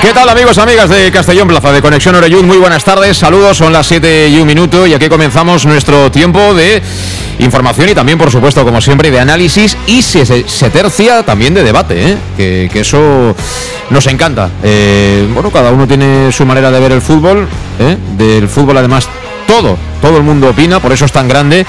[0.00, 2.44] ¿Qué tal amigos, amigas de Castellón Plaza de Conexión Oreyud?
[2.44, 6.54] Muy buenas tardes, saludos, son las 7 y un minuto y aquí comenzamos nuestro tiempo
[6.54, 6.80] de
[7.40, 11.64] información y también, por supuesto, como siempre, de análisis y se, se tercia también de
[11.64, 12.16] debate, ¿eh?
[12.36, 13.34] que, eso
[13.90, 14.50] nos encanta.
[14.62, 17.48] Eh, bueno, cada uno tiene su manera de ver el fútbol,
[17.80, 17.96] ¿eh?
[18.16, 19.08] del fútbol además
[19.48, 21.66] todo, todo el mundo opina, por eso es tan grande.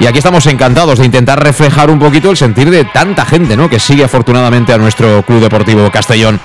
[0.00, 3.70] Y aquí estamos encantados de intentar reflejar un poquito el sentir de tanta gente, ¿no?
[3.70, 6.40] Que sigue afortunadamente a nuestro Club Deportivo Castellón.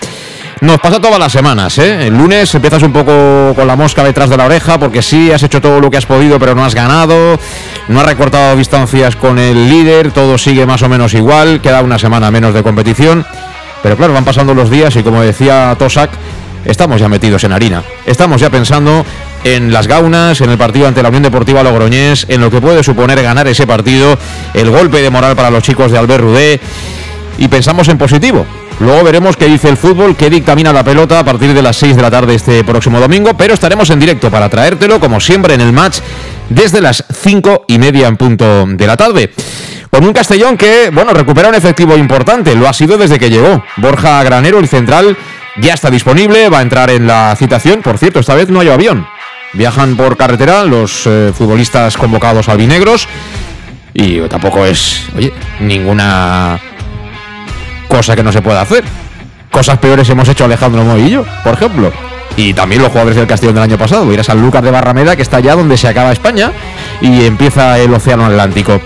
[0.61, 2.07] Nos pasa todas las semanas, ¿eh?
[2.07, 5.43] El lunes empiezas un poco con la mosca detrás de la oreja porque sí, has
[5.43, 7.37] hecho todo lo que has podido pero no has ganado,
[7.87, 11.99] no has recortado distancias con el líder, todo sigue más o menos igual, queda una
[11.99, 13.23] semana menos de competición,
[13.83, 16.09] pero claro, van pasando los días y como decía Tosak,
[16.65, 19.05] estamos ya metidos en harina, estamos ya pensando
[19.43, 22.83] en las gaunas, en el partido ante la Unión Deportiva Logroñés, en lo que puede
[22.83, 24.17] suponer ganar ese partido,
[24.55, 26.59] el golpe de moral para los chicos de Albert Rudé
[27.37, 28.45] y pensamos en positivo
[28.79, 31.95] Luego veremos qué dice el fútbol, qué dictamina la pelota a partir de las 6
[31.95, 35.61] de la tarde este próximo domingo, pero estaremos en directo para traértelo, como siempre, en
[35.61, 35.97] el match
[36.49, 39.31] desde las 5 y media en punto de la tarde.
[39.89, 43.63] Con un Castellón que, bueno, recupera un efectivo importante, lo ha sido desde que llegó.
[43.77, 45.17] Borja Granero, el central,
[45.59, 47.81] ya está disponible, va a entrar en la citación.
[47.81, 49.07] Por cierto, esta vez no hay avión.
[49.53, 53.07] Viajan por carretera los eh, futbolistas convocados albinegros
[53.91, 56.59] y tampoco es, oye, ninguna
[57.87, 58.83] cosa que no se puede hacer.
[59.51, 61.91] Cosas peores hemos hecho Alejandro Movillo, por ejemplo.
[62.35, 64.11] Y también los jugadores del Castillo del año pasado.
[64.13, 66.51] Ir a San Lucas de Barrameda, que está allá donde se acaba España
[67.01, 68.79] y empieza el Océano Atlántico.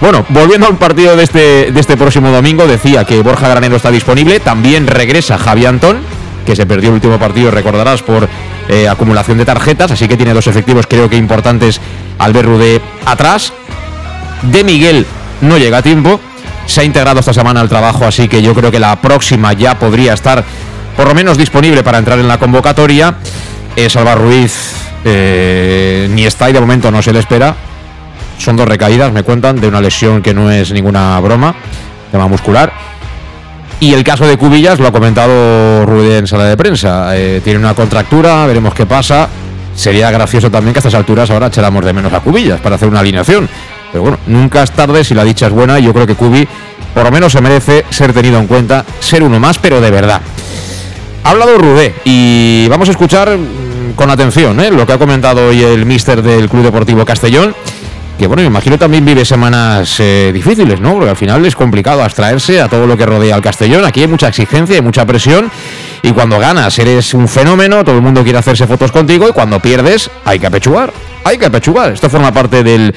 [0.00, 3.90] Bueno, volviendo al partido de este, de este próximo domingo, decía que Borja Granero está
[3.90, 4.40] disponible.
[4.40, 5.98] También regresa Javi Antón,
[6.44, 8.28] que se perdió el último partido, recordarás, por
[8.68, 9.90] eh, acumulación de tarjetas.
[9.90, 11.80] Así que tiene dos efectivos, creo que importantes,
[12.18, 13.52] al ver Rudé atrás.
[14.42, 15.06] De Miguel
[15.40, 16.20] no llega a tiempo
[16.68, 19.78] se ha integrado esta semana al trabajo, así que yo creo que la próxima ya
[19.78, 20.44] podría estar
[20.96, 23.14] por lo menos disponible para entrar en la convocatoria.
[23.74, 24.52] Eh, Salva Ruiz
[25.04, 27.54] eh, ni está y de momento no se le espera.
[28.38, 31.54] Son dos recaídas, me cuentan, de una lesión que no es ninguna broma,
[32.12, 32.70] tema muscular.
[33.80, 37.16] Y el caso de Cubillas lo ha comentado Ruiz en sala de prensa.
[37.16, 39.28] Eh, tiene una contractura, veremos qué pasa.
[39.74, 42.88] Sería gracioso también que a estas alturas ahora echáramos de menos a Cubillas para hacer
[42.88, 43.48] una alineación.
[43.92, 46.46] Pero bueno, nunca es tarde si la dicha es buena yo creo que Kubi
[46.94, 50.20] por lo menos se merece ser tenido en cuenta, ser uno más, pero de verdad.
[51.24, 54.70] Ha hablado Rudé y vamos a escuchar mm, con atención ¿eh?
[54.70, 57.54] lo que ha comentado hoy el mister del Club Deportivo Castellón.
[58.18, 60.94] Que bueno, me imagino también vive semanas eh, difíciles, ¿no?
[60.94, 63.84] Porque al final es complicado abstraerse a todo lo que rodea al Castellón.
[63.84, 65.50] Aquí hay mucha exigencia y mucha presión.
[66.02, 69.28] Y cuando ganas eres un fenómeno, todo el mundo quiere hacerse fotos contigo.
[69.28, 70.92] Y cuando pierdes, hay que apechugar
[71.28, 71.92] hay que apechugar.
[71.92, 72.94] Esto forma parte del,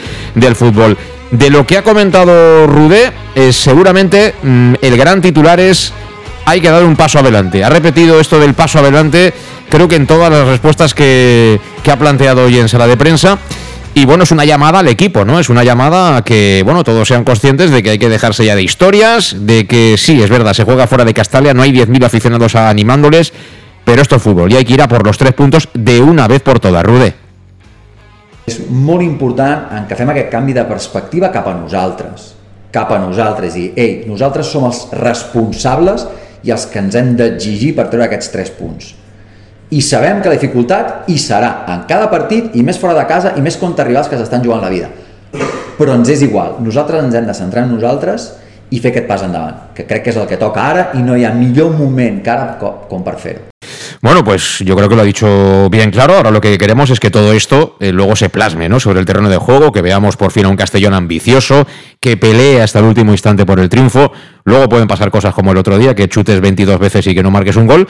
[0.56, 0.98] fútbol.
[1.32, 3.12] De lo que ha comentado Rudé,
[3.52, 5.94] seguramente mm, el gran titular es
[6.46, 7.64] hay que dar un paso adelante.
[7.64, 9.34] Ha repetido esto del paso adelante,
[9.70, 11.60] creo que en todas las respuestas que
[11.90, 13.38] ha planteado hoy en sala de prensa.
[13.94, 15.40] Y bueno, es una llamada al equipo, ¿no?
[15.40, 18.56] Es una llamada a que, bueno, todos sean conscientes de que hay que dejarse ya
[18.56, 22.06] de historias, de que sí, es verdad, se juega fuera de Castalia, no hay 10.000
[22.06, 23.34] aficionados animándoles,
[23.84, 26.28] pero esto es fútbol y hay que ir a por los tres puntos de una
[26.28, 27.14] vez por todas, Rude.
[28.48, 32.32] És molt important en que fem aquest canvi de perspectiva cap a nosaltres,
[32.74, 36.08] cap a nosaltres, i ei, nosaltres som els responsables
[36.48, 38.96] i els que ens hem d'exigir per treure aquests tres punts.
[39.72, 43.32] I sabem que la dificultat hi serà en cada partit i més fora de casa
[43.40, 44.90] i més contra rivals que s'estan jugant la vida.
[45.78, 48.34] Però ens és igual, nosaltres ens hem de centrar en nosaltres
[48.68, 51.16] i fer aquest pas endavant, que crec que és el que toca ara i no
[51.16, 53.48] hi ha millor moment que ara com per fer-ho.
[54.02, 56.16] Bueno, pues yo creo que lo ha dicho bien claro.
[56.16, 58.80] Ahora lo que queremos es que todo esto eh, luego se plasme ¿no?
[58.80, 61.68] sobre el terreno de juego, que veamos por fin a un Castellón ambicioso,
[62.00, 64.12] que pelee hasta el último instante por el triunfo.
[64.44, 67.30] Luego pueden pasar cosas como el otro día, que chutes 22 veces y que no
[67.30, 67.88] marques un gol,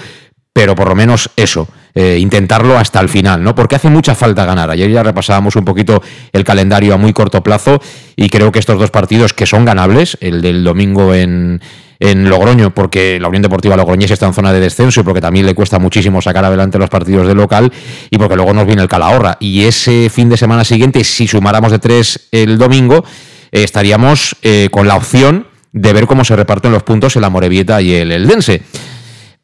[0.53, 3.55] pero por lo menos eso, eh, intentarlo hasta el final, ¿no?
[3.55, 4.69] Porque hace mucha falta ganar.
[4.69, 6.01] Ayer ya repasábamos un poquito
[6.31, 7.81] el calendario a muy corto plazo
[8.15, 11.61] y creo que estos dos partidos que son ganables, el del domingo en,
[12.01, 15.45] en Logroño, porque la Unión Deportiva Logroñés está en zona de descenso y porque también
[15.45, 17.71] le cuesta muchísimo sacar adelante los partidos de local
[18.09, 19.37] y porque luego nos viene el Calahorra.
[19.39, 23.05] Y ese fin de semana siguiente, si sumáramos de tres el domingo,
[23.51, 27.81] eh, estaríamos eh, con la opción de ver cómo se reparten los puntos en la
[27.81, 28.63] y el Eldense.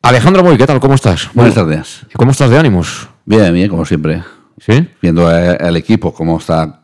[0.02, 0.80] Alejandro Moy, ¿qué tal?
[0.80, 1.30] ¿Cómo estás?
[1.34, 2.06] Buenas tardes.
[2.14, 3.10] ¿Cómo estás de ánimos?
[3.26, 4.24] Bien, bien, como siempre.
[4.60, 4.88] ¿Sí?
[5.02, 6.84] Viendo al equipo cómo está,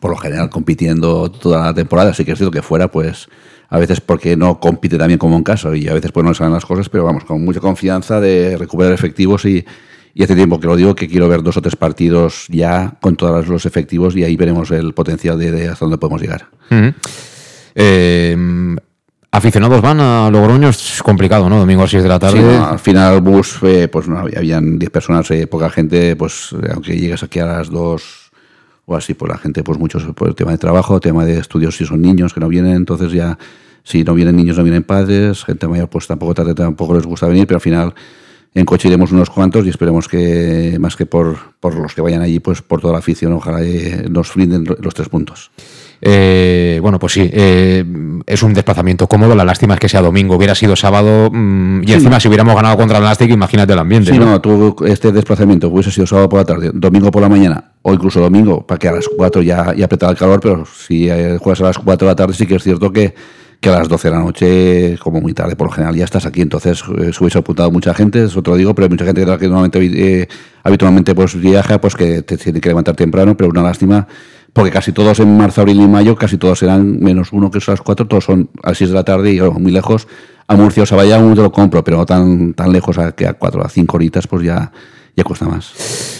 [0.00, 2.12] por lo general, compitiendo toda la temporada.
[2.14, 3.28] Sí que es cierto que fuera, pues,
[3.68, 6.52] a veces porque no compite también como en caso y a veces pues no salen
[6.52, 9.64] las cosas, pero vamos, con mucha confianza de recuperar efectivos y,
[10.14, 13.16] y hace tiempo que lo digo que quiero ver dos o tres partidos ya con
[13.16, 16.48] todos los efectivos y ahí veremos el potencial de, hasta dónde podemos llegar.
[17.74, 18.76] eh,
[19.36, 21.58] aficionados van a Logroño, es complicado, ¿no?
[21.58, 22.40] Domingo a 6 de la tarde.
[22.40, 26.54] Sí, al final el bus, eh, pues no, habían 10 personas, eh, poca gente, pues
[26.72, 28.30] aunque llegas aquí a las 2
[28.86, 31.76] o así, pues la gente, pues muchos, por el tema de trabajo, tema de estudios,
[31.76, 33.36] si son niños que no vienen, entonces ya,
[33.82, 37.46] si no vienen niños, no vienen padres, gente mayor, pues tampoco tampoco les gusta venir,
[37.46, 37.94] pero al final
[38.56, 42.22] en coche iremos unos cuantos y esperemos que, más que por, por los que vayan
[42.22, 45.50] allí, pues por toda la afición, ojalá eh, nos brinden los tres puntos.
[46.00, 47.84] Eh, bueno, pues sí, eh,
[48.24, 49.34] es un desplazamiento cómodo.
[49.34, 52.78] La lástima es que sea domingo, hubiera sido sábado mmm, y encima si hubiéramos ganado
[52.78, 54.10] contra el Nastic, imagínate el ambiente.
[54.10, 54.24] Sí, ¿no?
[54.24, 57.92] no, tú este desplazamiento hubiese sido sábado por la tarde, domingo por la mañana o
[57.92, 61.08] incluso domingo, para que a las 4 ya, ya apretara el calor, pero si
[61.40, 63.14] juegas a las 4 de la tarde sí que es cierto que,
[63.74, 66.40] a las 12 de la noche, como muy tarde por lo general, ya estás aquí.
[66.40, 69.48] Entonces eh, hubiese apuntado mucha gente, eso te lo digo, pero hay mucha gente que
[69.48, 70.28] normalmente, eh,
[70.62, 74.06] habitualmente pues viaja, pues que te tiene que levantar temprano, pero una lástima
[74.56, 77.74] porque casi todos en marzo, abril y mayo, casi todos eran menos uno que son
[77.74, 80.08] las cuatro, todos son a las 6 de la tarde y muy lejos.
[80.48, 83.26] A Murcia o Sabaya uno te lo compro, pero no tan, tan lejos a que
[83.26, 84.72] a cuatro, a cinco horitas, pues ya,
[85.14, 85.72] ya cuesta más.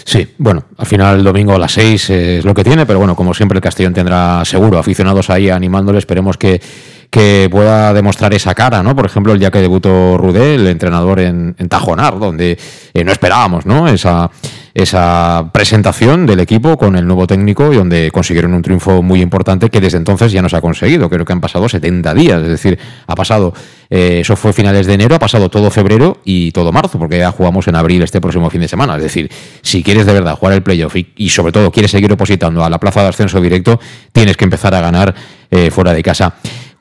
[0.05, 3.15] Sí, bueno, al final el domingo a las 6 es lo que tiene, pero bueno,
[3.15, 6.61] como siempre el Castellón tendrá seguro aficionados ahí animándole, esperemos que
[7.09, 8.95] que pueda demostrar esa cara, ¿no?
[8.95, 12.57] Por ejemplo, el día que debutó Rudé, el entrenador en, en Tajonar, donde
[12.93, 13.87] eh, no esperábamos, ¿no?
[13.87, 14.29] Esa,
[14.73, 19.69] esa presentación del equipo con el nuevo técnico y donde consiguieron un triunfo muy importante
[19.69, 21.09] que desde entonces ya no se ha conseguido.
[21.09, 22.77] Creo que han pasado 70 días, es decir,
[23.07, 23.53] ha pasado,
[23.89, 27.31] eh, eso fue finales de enero, ha pasado todo febrero y todo marzo, porque ya
[27.31, 28.97] jugamos en abril este próximo fin de semana.
[28.97, 29.31] Es decir,
[29.61, 32.69] si quieres de verdad jugar el playoff y, y sobre todo quieres seguir opositando a
[32.69, 33.79] la plaza de ascenso directo,
[34.11, 35.15] tienes que empezar a ganar
[35.49, 36.35] eh, fuera de casa.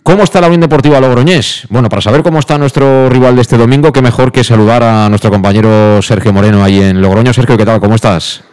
[0.06, 1.66] ¿Cómo está la Unión Deportiva Logroñés?
[1.68, 5.08] Bueno, para saber cómo está nuestro rival de este domingo, qué mejor que saludar a
[5.08, 7.32] nuestro compañero Sergio Moreno ahí en Logroño.
[7.32, 7.80] Sergio, ¿qué tal?
[7.80, 8.44] ¿Cómo estás?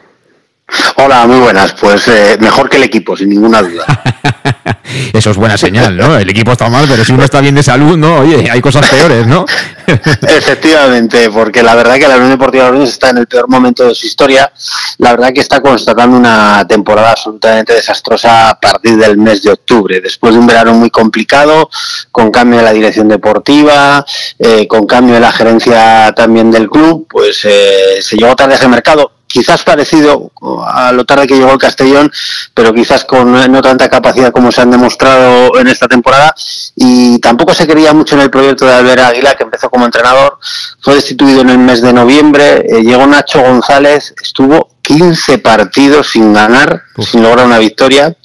[0.95, 1.73] Hola, muy buenas.
[1.73, 3.85] Pues eh, mejor que el equipo, sin ninguna duda.
[5.13, 6.17] Eso es buena señal, ¿no?
[6.17, 8.19] El equipo está mal, pero si uno está bien de salud, ¿no?
[8.19, 9.45] Oye, hay cosas peores, ¿no?
[10.27, 13.95] Efectivamente, porque la verdad que la Unión Deportiva Logroñés está en el peor momento de
[13.95, 14.51] su historia.
[14.99, 19.99] La verdad que está constatando una temporada absolutamente desastrosa a partir del mes de octubre,
[19.99, 21.69] después de un verano muy complicado,
[22.11, 24.05] con cambio de la dirección deportiva,
[24.39, 28.57] eh, con cambio de la gerencia también del club, pues eh, se llegó tarde a
[28.57, 30.31] ese mercado quizás parecido
[30.67, 32.11] a lo tarde que llegó el Castellón,
[32.53, 36.35] pero quizás con no tanta capacidad como se han demostrado en esta temporada.
[36.75, 40.37] Y tampoco se quería mucho en el proyecto de Albert Aguila, que empezó como entrenador,
[40.79, 46.33] fue destituido en el mes de noviembre, eh, llegó Nacho González, estuvo 15 partidos sin
[46.33, 47.09] ganar, Uf.
[47.09, 48.15] sin lograr una victoria.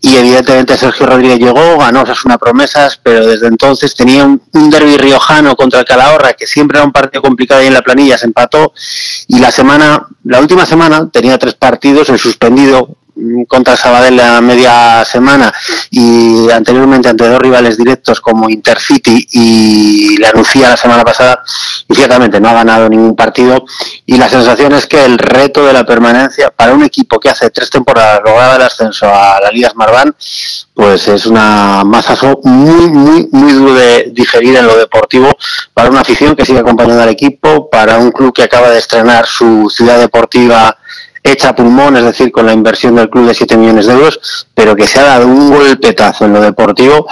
[0.00, 4.70] Y evidentemente Sergio Rodríguez llegó, ganó esas una promesas, pero desde entonces tenía un, un
[4.70, 8.18] derby riojano contra el Calahorra, que siempre era un partido complicado y en la planilla
[8.18, 8.74] se empató.
[9.28, 12.96] Y la semana, la última semana, tenía tres partidos, el suspendido
[13.48, 15.52] contra Sabadell a media semana
[15.90, 21.42] y anteriormente ante dos rivales directos como Intercity y la Lucía la semana pasada
[21.88, 23.64] y ciertamente no ha ganado ningún partido.
[24.04, 27.50] Y la sensación es que el reto de la permanencia para un equipo que hace
[27.50, 30.14] tres temporadas lograba el ascenso a la Liga Smartbank
[30.74, 35.34] pues es una masazo muy muy muy duro de digerir en lo deportivo
[35.72, 39.26] para una afición que sigue acompañando al equipo para un club que acaba de estrenar
[39.26, 40.76] su ciudad deportiva
[41.30, 44.46] hecha a pulmón, es decir, con la inversión del club de 7 millones de euros,
[44.54, 47.06] pero que se ha dado un golpetazo en lo deportivo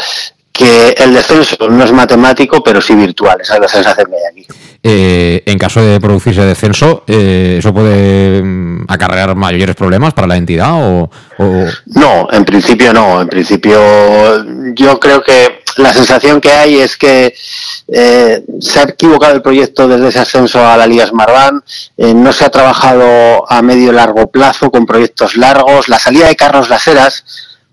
[0.55, 3.41] que el descenso no es matemático, pero sí virtual.
[3.41, 4.55] Esa es la sensación que hay aquí.
[4.85, 10.37] Eh, en caso de producirse descenso, eh, ¿eso puede mm, acarrear mayores problemas para la
[10.37, 10.75] entidad?
[10.75, 13.21] O, o, No, en principio no.
[13.21, 13.81] En principio
[14.75, 17.35] yo creo que la sensación que hay es que
[17.89, 21.65] eh, se ha equivocado el proyecto desde ese ascenso a la Liga Smartbank,
[21.97, 26.37] eh, no se ha trabajado a medio largo plazo con proyectos largos, la salida de
[26.37, 27.25] Carlos Laseras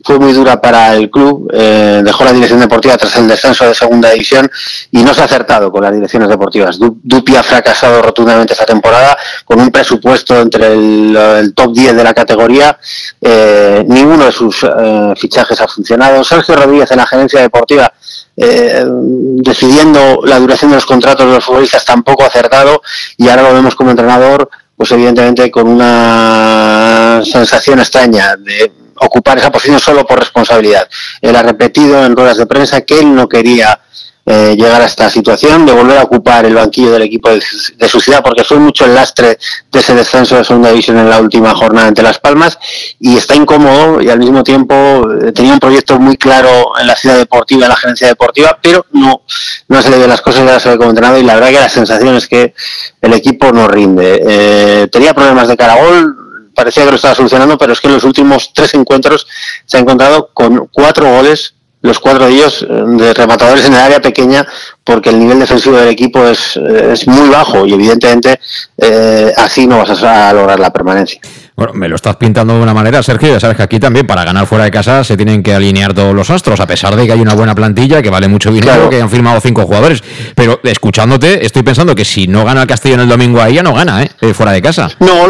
[0.04, 3.76] fue muy dura para el club, eh, dejó la dirección deportiva tras el descenso de
[3.76, 4.50] segunda división
[4.92, 6.78] y no se ha acertado con las direcciones deportivas.
[6.80, 12.14] Dupi ha fracasado rotundamente esta temporada con un presupuesto entre el, top 10 de la
[12.14, 12.78] categoría.
[13.22, 16.24] Eh, ninguno de sus eh, fichajes ha funcionado.
[16.24, 17.92] Sergio Rodríguez en la gerencia deportiva
[18.34, 22.82] decidiendo la duración de los contratos de los futbolistas tampoco ha acertado
[23.18, 29.52] y ahora lo vemos como entrenador pues evidentemente con una sensación extraña de ocupar esa
[29.52, 30.88] posición solo por responsabilidad.
[31.22, 33.80] Él ha repetido en ruedas de prensa que él no quería
[34.24, 38.00] eh, llegar a esta situación, de volver a ocupar el banquillo del equipo de, su
[38.00, 39.40] ciudad, porque fue mucho el lastre
[39.72, 42.60] de ese descenso de segunda división en la última jornada ante Las Palmas,
[43.00, 46.96] y está incómodo y al mismo tiempo eh, tenía un proyecto muy claro en la
[46.96, 49.24] ciudad deportiva, en la gerencia deportiva, pero no,
[49.68, 51.60] no se le ven las cosas, ya se ve como entrenado, y la verdad que
[51.60, 52.54] la sensación es que
[53.02, 54.22] el equipo no rinde.
[54.24, 56.21] Eh, tenía problemas de caragol,
[56.54, 59.28] parecía que lo estaba solucionando, pero es que en los últimos tres encuentros
[59.66, 63.80] se ha encontrado con cuatro goles, los cuatro de ellos eh, de rematadores en el
[63.80, 64.46] área pequeña,
[64.84, 68.40] porque el nivel defensivo del equipo es, eh, es muy bajo y evidentemente
[68.78, 71.20] eh, así no vas a lograr la permanencia.
[71.56, 73.30] Bueno, me lo estás pintando de una manera, Sergio.
[73.30, 76.16] Ya sabes que aquí también para ganar fuera de casa se tienen que alinear todos
[76.16, 79.00] los astros, a pesar de que hay una buena plantilla, que vale mucho dinero, que
[79.00, 80.02] han firmado cinco jugadores.
[80.34, 83.64] Pero escuchándote, estoy pensando que si no gana el Castillo en el domingo ahí, ya
[83.64, 84.34] no gana, ¿eh?
[84.34, 84.90] fuera de casa.
[85.00, 85.28] No,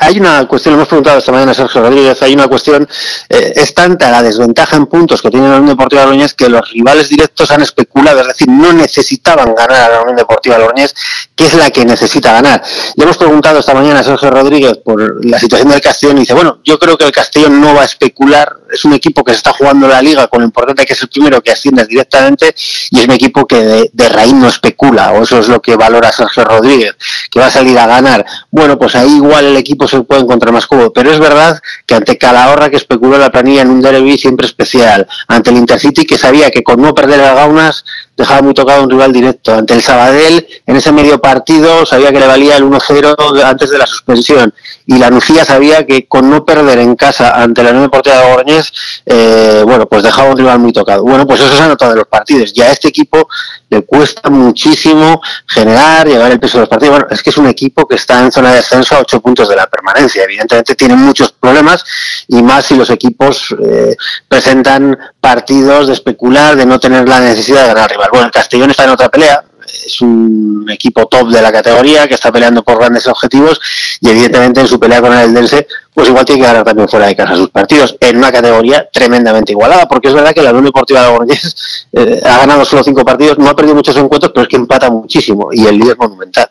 [0.00, 2.88] hay una cuestión, lo hemos preguntado esta mañana a Sergio Rodríguez, hay una cuestión,
[3.28, 6.70] eh, es tanta la desventaja en puntos que tiene la Unión Deportiva Logroñés que los
[6.70, 10.94] rivales directos han especulado, es decir, no necesitaban ganar a la Unión Deportiva Logroñés,
[11.34, 12.62] que es la que necesita ganar.
[12.96, 16.34] Le hemos preguntado esta mañana a Sergio Rodríguez por la situación del Castellón y dice,
[16.34, 19.38] bueno, yo creo que el Castellón no va a especular, es un equipo que se
[19.38, 22.54] está jugando la liga con lo importante que es el primero que asciende directamente
[22.90, 25.76] y es un equipo que de, de raíz no especula, o eso es lo que
[25.76, 26.96] valora Sergio Rodríguez,
[27.30, 28.24] que va a salir a ganar.
[28.50, 30.92] Bueno, pues ahí igual el equipo se puede encontrar más cómodo.
[30.92, 35.06] Pero es verdad que ante Calahorra, que especuló la planilla en un derby siempre especial,
[35.28, 37.84] ante el Intercity, que sabía que con no perder a Gaunas
[38.16, 39.54] dejaba muy tocado un rival directo.
[39.54, 43.78] Ante el Sabadell, en ese medio partido, sabía que le valía el 1-0 antes de
[43.78, 44.54] la suspensión.
[44.86, 48.28] Y la Lucía sabía que con no perder en casa ante la Unión Deportiva de
[48.28, 48.72] Logroñés,
[49.04, 51.02] eh, bueno, pues dejaba un rival muy tocado.
[51.02, 52.52] Bueno, pues eso se ha notado los partidos.
[52.52, 53.28] Ya este equipo
[53.68, 56.94] le cuesta muchísimo generar, llevar el peso de los partidos.
[56.94, 59.48] Bueno, es que es un equipo que está en zona de descenso a ocho puntos
[59.48, 60.24] de la permanencia.
[60.24, 61.84] Evidentemente tiene muchos problemas
[62.28, 63.96] y más si los equipos eh,
[64.28, 68.08] presentan partidos de especular, de no tener la necesidad de ganar rival.
[68.10, 69.44] Bueno, el Castellón está en otra pelea,
[69.86, 73.60] es un equipo top de la categoría que está peleando por grandes objetivos
[74.00, 77.06] y evidentemente en su pelea con el Eldense pues igual tiene que ganar también fuera
[77.06, 80.66] de casa sus partidos en una categoría tremendamente igualada porque es verdad que la Unión
[80.66, 84.42] Deportiva de Logroñés eh, ha ganado solo cinco partidos no ha perdido muchos encuentros pero
[84.42, 86.50] es que empata muchísimo y el líder monumental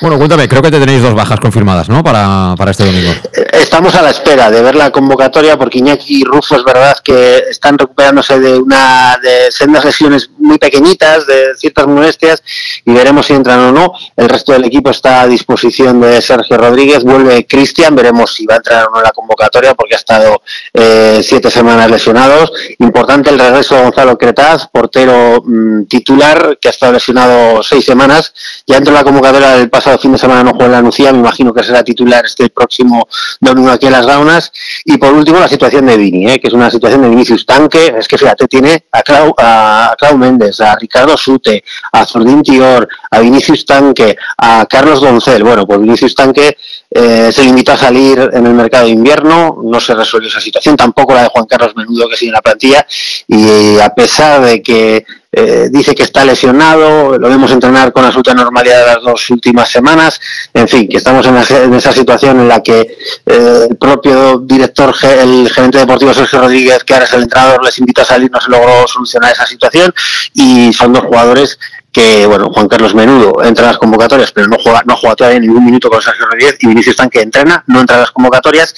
[0.00, 2.02] bueno, cuéntame, creo que te tenéis dos bajas confirmadas, ¿no?
[2.02, 3.12] Para, para este domingo.
[3.52, 7.44] Estamos a la espera de ver la convocatoria porque Iñaki y Rufo es verdad que
[7.50, 12.42] están recuperándose de una de sendas lesiones muy pequeñitas, de ciertas molestias
[12.84, 13.92] y veremos si entran o no.
[14.16, 18.54] El resto del equipo está a disposición de Sergio Rodríguez, vuelve Cristian, veremos si va
[18.54, 22.52] a entrar o no en la convocatoria porque ha estado eh, siete semanas lesionados.
[22.78, 28.32] Importante el regreso de Gonzalo Cretaz, portero mm, titular que ha estado lesionado seis semanas.
[28.66, 31.18] Ya entró en la convocatoria del paso fin de semana no juega la Nucía, me
[31.18, 33.08] imagino que será titular este próximo
[33.40, 34.52] domingo aquí en Las Gaunas.
[34.84, 36.38] Y por último, la situación de Vini, ¿eh?
[36.38, 37.94] que es una situación de Vinicius Tanque.
[37.98, 42.88] Es que fíjate, tiene a Clau, a Clau Méndez, a Ricardo Sute, a Zordín Tior,
[43.10, 45.42] a Vinicius Tanque, a Carlos Doncel.
[45.42, 46.56] Bueno, pues Vinicius Tanque
[46.90, 50.76] eh, se limitó a salir en el mercado de invierno, no se resolvió esa situación,
[50.76, 52.86] tampoco la de Juan Carlos Menudo que sigue en la plantilla
[53.26, 58.32] y a pesar de que eh, dice que está lesionado, lo vemos entrenar con absoluta
[58.32, 60.18] normalidad las dos últimas semanas,
[60.54, 65.50] en fin, que estamos en, esa situación en la que eh, el propio director, el
[65.50, 68.50] gerente deportivo Sergio Rodríguez, que ahora es el entrenador, les invita a salir, no se
[68.50, 69.92] logró solucionar esa situación.
[70.32, 71.58] Y son dos jugadores
[71.92, 75.40] que, bueno, Juan Carlos Menudo entra a las convocatorias, pero no juega, no juega todavía
[75.40, 76.56] ningún minuto con Sergio Rodríguez.
[76.60, 78.74] Y Vinicius que entrena, no entra a las convocatorias,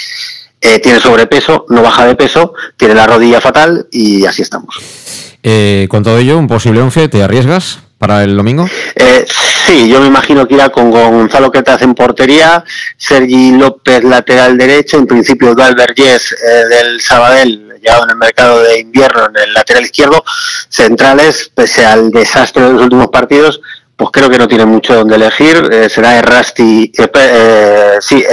[0.61, 5.30] eh, tiene sobrepeso, no baja de peso, tiene la rodilla fatal y así estamos.
[5.43, 8.69] Eh, con todo ello, un posible 11, ¿te arriesgas para el domingo?
[8.95, 9.27] Eh,
[9.67, 12.65] sí, yo me imagino que irá con Gonzalo Quetaz en portería,
[12.97, 18.63] Sergi López lateral derecho, en principio Dual Vergés eh, del Sabadell, llegado en el mercado
[18.63, 20.25] de invierno en el lateral izquierdo,
[20.69, 23.61] centrales, pese al desastre de los últimos partidos,
[24.01, 25.69] pues creo que no tiene mucho donde elegir.
[25.71, 28.25] Eh, será Errasti, eh, eh, sí,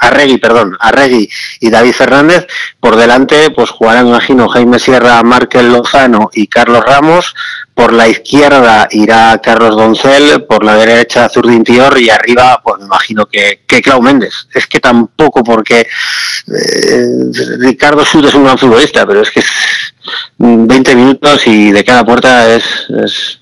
[0.00, 1.30] Arregui, perdón, Arregui
[1.60, 2.48] y David Fernández.
[2.80, 7.36] Por delante, pues jugarán, imagino, Jaime Sierra, Márquez Lozano y Carlos Ramos.
[7.76, 12.86] Por la izquierda irá Carlos Doncel, por la derecha Zurdin Tior y arriba, pues me
[12.86, 14.32] imagino que, que Clau Méndez.
[14.54, 17.06] Es que tampoco porque eh,
[17.58, 19.46] Ricardo Sud es un gran futbolista, pero es que es
[20.38, 22.88] 20 minutos y de cada puerta es,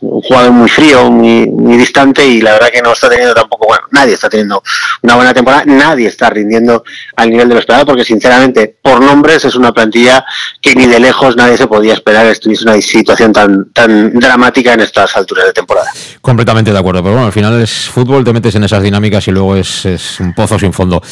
[0.01, 3.85] un jugador muy frío, muy, distante y la verdad que no está teniendo tampoco, bueno,
[3.91, 4.63] nadie está teniendo
[5.03, 6.85] una buena temporada, nadie está rindiendo
[7.17, 10.25] al nivel de lo esperado porque sinceramente por nombres es una plantilla
[10.61, 14.81] que ni de lejos nadie se podía esperar estuviese una situación tan, tan dramática en
[14.81, 15.91] estas alturas de temporada.
[16.21, 19.31] Completamente de acuerdo, pero bueno, al final es fútbol, te metes en esas dinámicas y
[19.31, 21.03] luego es, es un pozo sin fondo.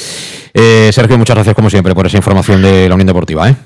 [0.55, 3.49] Eh, Sergio, muchas gracias como siempre por esa información de la Unión Deportiva.
[3.49, 3.57] ¿eh?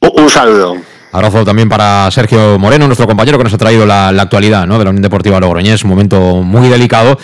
[0.00, 0.76] Un saludo.
[1.12, 4.78] Abrazo también para Sergio Moreno, nuestro compañero que nos ha traído la, la actualidad ¿no?
[4.78, 7.18] de la Unión Deportiva Logroñés, un momento muy delicado.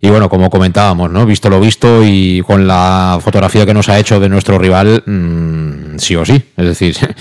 [0.00, 1.24] Y bueno, como comentábamos, ¿no?
[1.24, 5.96] Visto lo visto y con la fotografía que nos ha hecho de nuestro rival, mmm,
[5.98, 6.40] sí o sí.
[6.56, 6.96] Es decir,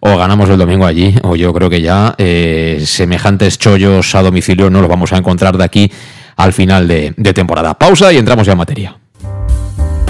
[0.00, 4.70] o ganamos el domingo allí, o yo creo que ya eh, semejantes chollos a domicilio
[4.70, 5.92] no los vamos a encontrar de aquí
[6.36, 7.74] al final de, de temporada.
[7.74, 8.96] Pausa y entramos ya en materia.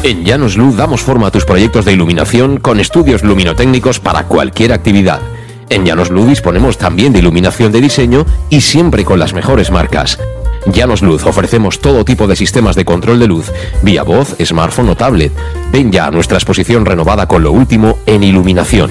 [0.02, 4.72] En Llanos Luz damos forma a tus proyectos de iluminación con estudios luminotécnicos para cualquier
[4.72, 5.20] actividad.
[5.70, 10.18] En Llanos Luz disponemos también de iluminación de diseño y siempre con las mejores marcas.
[10.66, 13.50] Llanos Luz ofrecemos todo tipo de sistemas de control de luz,
[13.82, 15.32] vía voz, smartphone o tablet.
[15.72, 18.90] Ven ya a nuestra exposición renovada con lo último en iluminación.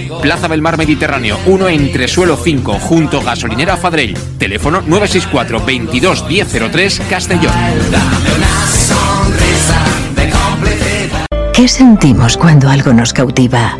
[0.21, 4.15] Plaza del Mar Mediterráneo, 1 entre suelo 5 junto gasolinera Fadrell.
[4.37, 7.53] Teléfono 964 22 1003 Castellón.
[11.53, 13.77] ¿Qué sentimos cuando algo nos cautiva?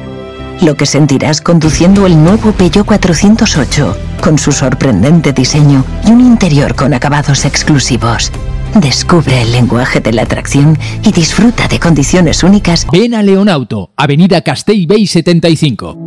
[0.62, 6.74] Lo que sentirás conduciendo el nuevo Peugeot 408, con su sorprendente diseño y un interior
[6.76, 8.32] con acabados exclusivos.
[8.76, 12.88] Descubre el lenguaje de la atracción y disfruta de condiciones únicas.
[12.92, 15.98] Ven a Leonauto, Avenida Castellbey 75.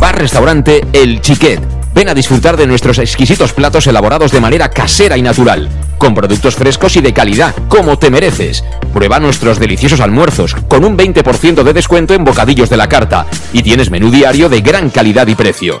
[0.00, 1.60] Bar Restaurante El Chiquet.
[1.94, 6.54] Ven a disfrutar de nuestros exquisitos platos elaborados de manera casera y natural, con productos
[6.54, 8.64] frescos y de calidad, como te mereces.
[8.94, 13.62] Prueba nuestros deliciosos almuerzos, con un 20% de descuento en bocadillos de la carta, y
[13.62, 15.80] tienes menú diario de gran calidad y precio.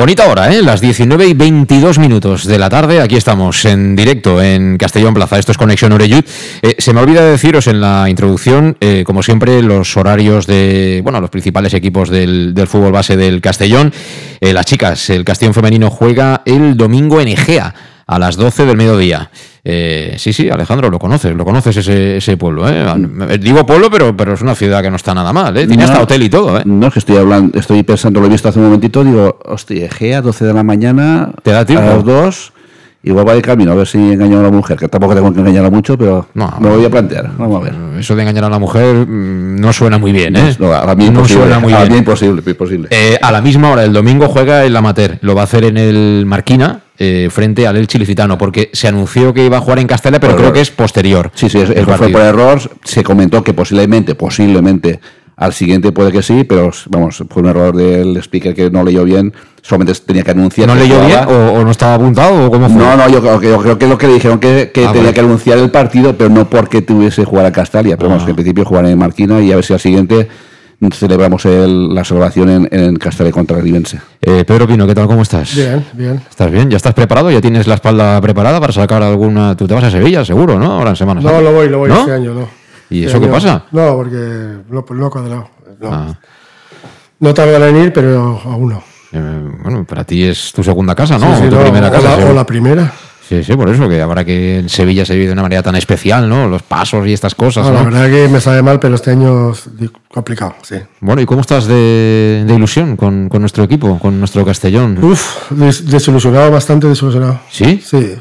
[0.00, 0.62] Bonita hora, ¿eh?
[0.62, 3.02] Las 19 y 22 minutos de la tarde.
[3.02, 5.38] Aquí estamos en directo en Castellón Plaza.
[5.38, 6.24] Esto es Conexión Oreyud.
[6.62, 11.20] Eh, se me olvida deciros en la introducción, eh, como siempre, los horarios de bueno,
[11.20, 13.92] los principales equipos del, fútbol base del Castellón.
[14.40, 17.74] Eh, las chicas, el Castellón Femenino juega el domingo en Egea
[18.10, 19.30] a las 12 del mediodía.
[19.62, 22.68] Eh, sí, sí, Alejandro, lo conoces, lo conoces ese, ese pueblo.
[22.68, 23.38] ¿eh?
[23.38, 25.56] Digo pueblo, pero, pero es una ciudad que no está nada mal.
[25.56, 25.64] ¿eh?
[25.68, 26.58] Tiene hasta hotel y todo.
[26.58, 26.62] ¿eh?
[26.64, 29.84] No, es que estoy hablando, estoy pensando, lo he visto hace un momentito, digo, hostia,
[29.86, 31.86] Egea, 12 de la mañana, ¿Te da tiempo?
[31.86, 32.52] a las 2,
[33.02, 35.40] igual va de camino, a ver si engaño a la mujer, que tampoco tengo que
[35.40, 37.74] engañarla mucho, pero No, me lo voy a plantear, vamos a ver.
[37.98, 40.54] Eso de engañar a la mujer mm, no suena muy bien, ¿eh?
[40.58, 41.92] No, a mí no imposible, suena muy a bien.
[41.92, 42.88] mí imposible, imposible.
[42.90, 45.18] Eh, a la misma hora, el domingo juega el amateur.
[45.22, 49.32] Lo va a hacer en el Marquina, eh, frente al Elche Licitano, porque se anunció
[49.32, 51.30] que iba a jugar en Castella, pero creo que es posterior.
[51.34, 52.60] Sí, sí, es- el eso fue por error.
[52.84, 55.00] Se comentó que posiblemente, posiblemente,
[55.36, 59.04] al siguiente puede que sí, pero vamos, fue un error del speaker que no leyó
[59.04, 59.32] bien.
[59.62, 60.66] Solamente tenía que anunciar.
[60.66, 62.76] ¿No que leyó bien o, o no estaba apuntado o cómo fue?
[62.78, 64.92] No, no, yo creo, que- yo creo que lo que le dijeron que, que Ah,
[64.92, 67.96] tenía que anunciar el partido, pero no porque tuviese que jugar a Castalia.
[67.96, 68.26] Pero vamos, Ah.
[68.26, 70.28] que en principio jugar en Marquina y a ver si al siguiente
[70.94, 74.00] celebramos el- la celebración en, en Castalia contra el Rivense.
[74.22, 75.06] Eh, Pedro Pino, ¿qué tal?
[75.06, 75.54] ¿Cómo estás?
[75.54, 76.22] Bien, bien.
[76.30, 76.70] ¿Estás bien?
[76.70, 77.30] ¿Ya estás preparado?
[77.30, 79.54] ¿Ya tienes la espalda preparada para sacar alguna...?
[79.56, 80.72] Tú te vas a Sevilla, seguro, ¿no?
[80.72, 82.00] Ahora en Semana No, lo voy, lo voy ¿No?
[82.00, 82.48] este año, no.
[82.88, 83.64] ¿Y Este eso qué año- pasa?
[83.72, 84.16] No, porque
[84.70, 85.48] no, no ha cuadrado.
[85.80, 86.18] No, Ah,
[87.20, 88.82] no tardan en ir, pero aún no.
[89.12, 91.34] Eh, bueno, para ti es tu segunda casa, ¿no?
[91.36, 92.04] Sí, sí, o tu no, primera o casa.
[92.10, 92.30] la- seguro.
[92.32, 92.92] o la primera.
[93.28, 95.76] Sí, sí, por eso, que ahora que en Sevilla se vive de una manera tan
[95.76, 96.48] especial, ¿no?
[96.48, 97.90] Los pasos y estas cosas, No, ¿no?
[97.90, 99.68] la verdad que me sabe mal, pero este año es
[100.12, 100.74] complicado, sí.
[100.98, 104.98] Bueno, ¿y cómo estás de, de ilusión con, con nuestro equipo, con nuestro Castellón?
[105.04, 107.38] Uf, des- desilusionado, bastante desilusionado.
[107.50, 107.80] ¿Sí?
[107.84, 108.16] Sí.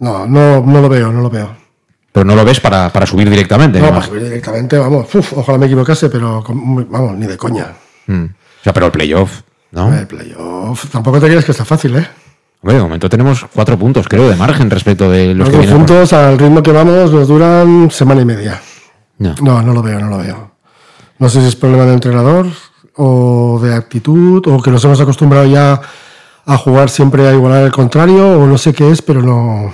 [0.00, 1.50] No, no, no lo veo, no lo veo.
[2.10, 3.78] Pero no lo ves para, para subir directamente.
[3.80, 7.74] No, para subir directamente, vamos, uf, ojalá me equivocase, pero con- vamos, ni de coña.
[8.08, 8.24] Mm.
[8.24, 9.94] O sea, pero el playoff, ¿no?
[9.94, 12.06] El playoff, tampoco te crees que está fácil, ¿eh?
[12.62, 15.66] Hombre, de momento tenemos cuatro puntos, creo, de margen respecto de los Los que dos
[15.66, 15.78] vienen.
[15.86, 18.60] por- juntos, al ritmo que vamos, nos duran semana y media.
[19.18, 19.34] No.
[19.42, 20.50] No, no lo veo, no lo veo.
[21.18, 22.46] No sé si es problema de entrenador
[22.96, 25.80] o de actitud o que nos hemos acostumbrado ya
[26.46, 29.72] a jugar siempre a igualar el contrario o no sé qué es, pero no.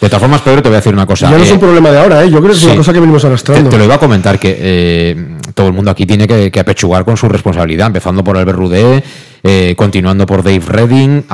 [0.00, 1.28] De todas formas, Pedro, te voy a decir una cosa.
[1.30, 2.30] ya no es eh, un problema de ahora, ¿eh?
[2.30, 2.66] Yo creo que es sí.
[2.66, 3.68] una cosa que venimos Te, arrastrando.
[3.68, 7.04] te lo iba a comentar que eh, todo el mundo aquí tiene que, que apechugar
[7.04, 9.02] con su responsabilidad, empezando por Albert Rudé,
[9.42, 11.24] eh, continuando por Dave Redding,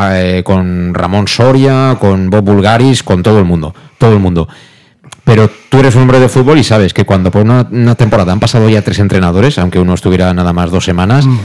[0.45, 4.49] con Ramón Soria, con Bob Bulgaris, con todo el mundo, todo el mundo.
[5.25, 8.33] Pero tú eres un hombre de fútbol y sabes que cuando por una, una temporada
[8.33, 11.39] han pasado ya tres entrenadores, aunque uno estuviera nada más dos semanas, Mm.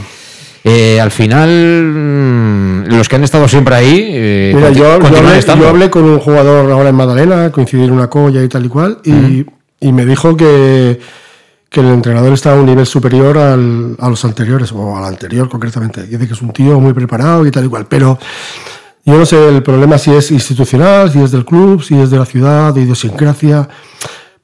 [0.64, 5.40] Eh, al final mm, los que han estado siempre ahí eh, Mira, yo, yo hablé,
[5.60, 8.68] yo hablé con un jugador ahora en Magdalena, coincidí en una colla y tal y
[8.68, 9.46] cual, y,
[9.80, 11.00] y me dijo que,
[11.68, 15.48] que el entrenador está a un nivel superior al- a los anteriores, o al anterior
[15.48, 16.02] concretamente.
[16.06, 18.18] Dice que es un tío muy preparado y tal y cual, pero
[19.04, 22.18] yo no sé el problema si es institucional, si es del club, si es de
[22.18, 23.66] la ciudad, de idiosincrasia.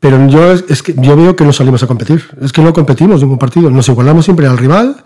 [0.01, 2.25] Pero yo es que yo veo que no salimos a competir.
[2.41, 3.71] Es que no competimos ningún partido.
[3.71, 4.97] Nos igualamos siempre al rival,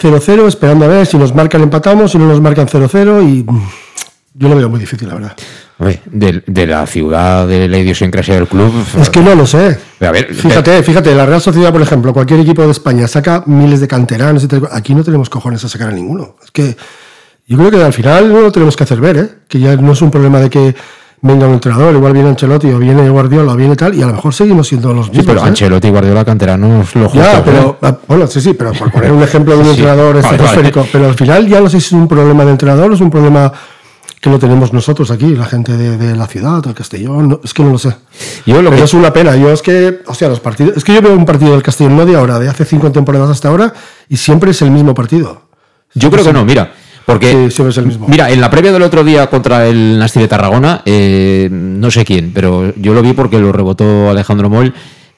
[0.00, 3.68] 0-0, esperando a ver si nos marcan empatamos, si no nos marcan 0-0 y mm,
[4.34, 5.36] yo lo veo muy difícil, la verdad.
[6.04, 8.72] De, de la ciudad, de la idiosincrasia del club.
[9.00, 9.78] Es que no lo sé.
[10.00, 13.80] A ver, Fíjate, fíjate, la Real Sociedad, por ejemplo, cualquier equipo de España saca miles
[13.80, 14.68] de canteranos y tal.
[14.72, 16.36] Aquí no tenemos cojones a sacar a ninguno.
[16.44, 16.76] Es que
[17.46, 19.28] yo creo que al final no lo tenemos que hacer ver, ¿eh?
[19.48, 20.74] Que ya no es un problema de que
[21.22, 24.14] venga un entrenador, igual viene Ancelotti o viene Guardiola o viene tal, y a lo
[24.14, 25.26] mejor seguimos siendo los Sí, mismos.
[25.26, 25.48] pero ¿eh?
[25.48, 27.86] Ancelotti y Guardiola canteranos lo Ya, justos, pero ¿eh?
[27.86, 29.70] ah, bueno, sí, sí, pero por poner un ejemplo de un Sí.
[29.72, 30.36] entrenador Vale, vale.
[30.36, 33.00] estratosférico, pero al final ya no sé si es un problema de entrenador o es
[33.00, 33.52] un problema
[34.20, 37.54] que lo tenemos nosotros aquí, la gente de, de la ciudad, del Castellón, no, es
[37.54, 37.96] que no lo sé.
[38.44, 40.84] Yo lo pero que- es una pena, yo es que, o sea, los partidos, es
[40.84, 43.48] que yo veo un partido del Castellón no de ahora, de hace cinco temporadas hasta
[43.48, 43.72] ahora,
[44.10, 45.42] y siempre es el mismo partido.
[45.94, 46.70] Yo creo que no, mira.
[47.10, 48.06] Porque, Sí, siempre es el mismo.
[48.08, 52.04] mira, en la previa del otro día contra el Nasti de Tarragona, eh, no sé
[52.04, 54.72] quién, pero yo lo vi porque lo rebotó Alejandro Moll.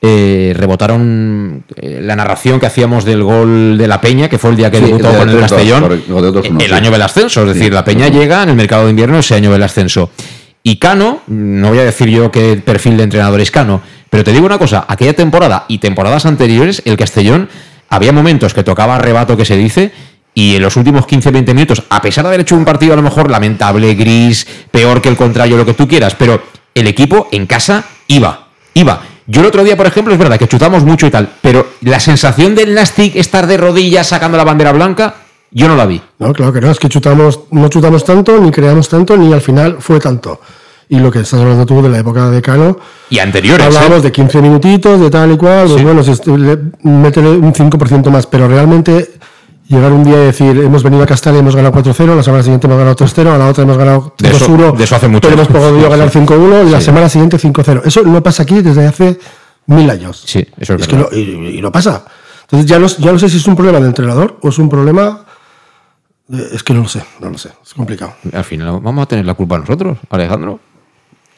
[0.04, 4.56] eh, rebotaron eh, la narración que hacíamos del gol de la Peña, que fue el
[4.56, 6.74] día que Sí, debutó con el 3-2, Castellón, correcto, el de 2-1, el sí.
[6.74, 8.18] año del ascenso, es Sí, decir, la Peña correcto.
[8.20, 10.10] llega en el mercado de invierno ese año del ascenso.
[10.64, 14.32] Y Cano, no voy a decir yo qué perfil de entrenador es Cano, pero te
[14.32, 17.48] digo una cosa, aquella temporada y temporadas anteriores, el Castellón,
[17.88, 19.92] había momentos que tocaba arrebato que se dice,
[20.34, 23.02] y en los últimos 15-20 minutos, a pesar de haber hecho un partido a lo
[23.02, 26.42] mejor lamentable, gris, peor que el contrario, lo que tú quieras, pero
[26.74, 29.02] el equipo en casa iba, iba.
[29.26, 32.00] Yo el otro día, por ejemplo, es verdad que chutamos mucho y tal, pero la
[32.00, 35.14] sensación del Nastic estar de rodillas sacando la bandera blanca,
[35.50, 36.00] yo no la vi.
[36.18, 39.40] No, claro que no, es que chutamos, no chutamos tanto, ni creamos tanto, ni al
[39.42, 40.40] final fue tanto.
[40.88, 42.78] Y lo que estás hablando tú de la época de Cano,
[43.10, 43.62] Y anteriores.
[43.64, 43.66] ¿eh?
[43.68, 47.52] Hablábamos de 15 minutitos, de tal y cual, pues bueno, si est- le- métele un
[47.54, 49.12] 5% más, pero realmente
[49.72, 52.42] llegar un día y decir, hemos venido a Castalia y hemos ganado 4-0, la semana
[52.42, 55.08] siguiente hemos ganado 3-0, a la otra hemos ganado De eso- 2-1, de eso hace
[55.08, 55.28] mucho.
[55.28, 56.18] pero hemos podido ganar Sí.
[56.20, 56.84] 5-1 y la Sí.
[56.86, 57.82] semana siguiente 5-0.
[57.84, 59.18] Eso no pasa aquí desde hace
[59.66, 60.22] mil años.
[60.26, 61.10] Sí, eso es, Es que verdad.
[61.12, 62.04] no- y, y no pasa.
[62.42, 64.68] Entonces ya no, ya no sé si es un problema de entrenador o es un
[64.68, 65.24] problema...
[66.28, 68.14] de- es que no lo sé, no lo sé, es complicado.
[68.32, 70.60] Al final vamos a tener la culpa nosotros, Alejandro.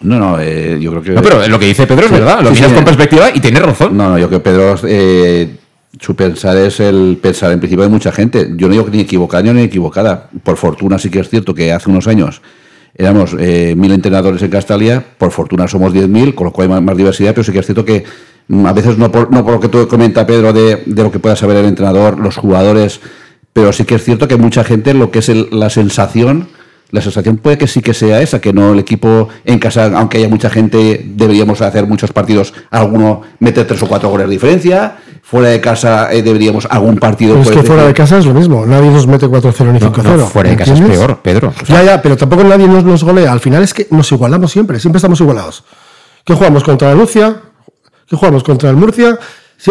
[0.01, 1.11] No, no, eh, yo creo que.
[1.13, 2.75] No, pero lo que dice Pedro es Sí, verdad, lo sí, miras sí.
[2.75, 3.97] con perspectiva y tienes razón.
[3.97, 5.57] No, no, yo creo que Pedro, eh,
[6.01, 8.51] su pensar es el pensar en principio de mucha gente.
[8.57, 10.29] Yo no digo que ni equivocada ni equivocada.
[10.43, 12.43] Por fortuna sí que es cierto que hace unos años
[12.97, 16.97] éramos eh, mil entrenadores en Castalia, por fortuna somos 10.000, con lo cual hay más,
[16.97, 18.05] diversidad, pero sí que es cierto que
[18.49, 21.11] mm, a veces no por, no por lo que tú comenta Pedro de, de lo
[21.11, 23.01] que pueda saber el entrenador, los jugadores,
[23.53, 26.49] pero sí que es cierto que mucha gente lo que es el- la sensación
[26.91, 30.19] la sensación puede que sí que sea esa, que no el equipo en casa, aunque
[30.19, 34.99] haya mucha gente, deberíamos hacer muchos partidos, alguno mete tres o cuatro goles de diferencia,
[35.27, 37.33] fuera de casa eh, deberíamos algún partido...
[37.33, 39.73] Pero es puede que fuera de decir- casa es lo mismo, nadie nos mete 4-0
[39.73, 40.17] ni No, 5-0.
[40.17, 41.49] no, fuera de casa es peor, Pedro.
[41.49, 43.33] O Ya, sea, ya, pero tampoco nadie nos, nos golea.
[43.33, 45.65] Al final es que nos igualamos siempre, siempre estamos igualados.
[46.25, 47.37] ¿Qué jugamos contra la Lucia?
[48.07, 49.19] ¿Qué jugamos contra el Murcia?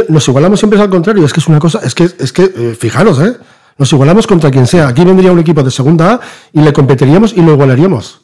[0.09, 1.23] Nos igualamos siempre al contrario.
[1.25, 3.37] Es que es una cosa, es que, es que eh, fijaros, ¿eh?
[3.77, 4.87] Nos igualamos contra quien sea.
[4.87, 6.19] Aquí vendría un equipo de segunda A
[6.51, 8.21] y le competiríamos y lo igualaríamos.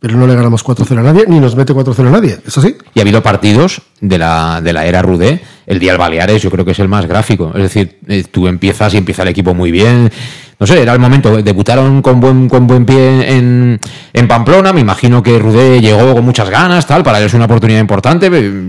[0.00, 2.40] Pero no le ganamos 4-0 a nadie, ni nos mete 4-0 a nadie.
[2.46, 2.76] ¿Es así?
[2.94, 5.42] Y ha habido partidos de la, de la era Rudé.
[5.70, 7.52] El día del Baleares yo creo que es el más gráfico.
[7.54, 10.10] Es decir, eh, tú empiezas y empieza el equipo muy bien.
[10.58, 11.40] No sé, era el momento.
[11.42, 13.78] Debutaron con buen, con buen pie en,
[14.12, 14.72] en Pamplona.
[14.72, 17.02] Me imagino que Rudé llegó con muchas ganas, tal.
[17.04, 18.28] Para él es una oportunidad importante.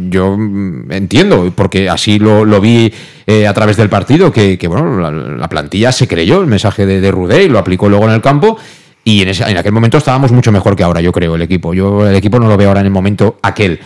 [0.10, 2.94] Yo mm, entiendo, porque así lo, lo vi
[3.28, 7.02] eh, a través del partido, que, bueno, la, la plantilla se creyó el mensaje de,
[7.02, 8.58] de Rudé y lo aplicó luego en el campo.
[9.04, 11.74] Y en, ese- en aquel momento estábamos mucho mejor que ahora, yo creo, el equipo.
[11.74, 13.80] Yo el equipo no lo veo ahora en el momento aquel.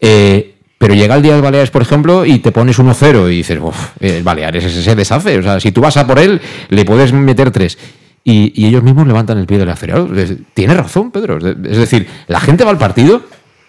[0.00, 3.58] Eh, pero llega el día del Baleares, por ejemplo, y te pones 1-0 y dices,
[3.60, 5.36] uff, el Baleares ese se deshace.
[5.36, 6.40] O sea, si tú vas a por él,
[6.70, 7.76] le puedes meter tres.
[8.24, 10.08] Y, y ellos mismos levantan el pie del acelerador.
[10.54, 11.36] Tiene razón, Pedro.
[11.36, 13.20] Es decir, la gente va al partido,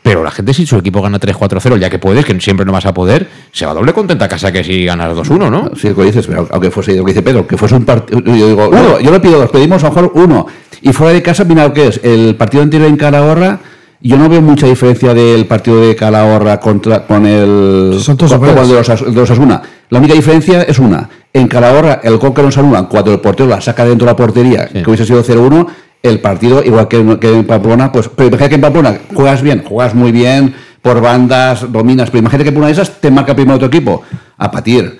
[0.02, 2.86] pero la gente si su equipo gana 3-4-0, ya que puedes, que siempre no vas
[2.86, 5.71] a poder, se va doble contenta a casa que si ganas 2-1, ¿no?
[5.76, 8.21] Sí, lo que dices, pero aunque fuese lo que dice Pedro, que fuese un partido.
[8.21, 10.47] Yo digo, uno, yo le pido dos, pedimos a lo mejor uno.
[10.82, 12.00] Y fuera de casa, mira lo que es.
[12.06, 13.60] El partido anterior en Calahorra,
[14.01, 17.97] yo no veo mucha diferencia del partido de Calahorra contra, con el.
[17.99, 19.61] Son todos con, con de los, de los Asuna.
[19.89, 21.09] La única diferencia es una.
[21.33, 24.15] En Calahorra, el gol que nos anulan cuando el portero la saca dentro de la
[24.15, 25.67] portería, que hubiese sido 0-1,
[26.03, 28.09] el partido, igual que, en- que en Pamplona, pues.
[28.15, 32.45] Pero imagínate que en Pamplona juegas bien, juegas muy bien, por bandas, dominas, pero imagínate
[32.45, 34.01] que por una de esas te marca primero otro equipo.
[34.37, 34.99] A patir.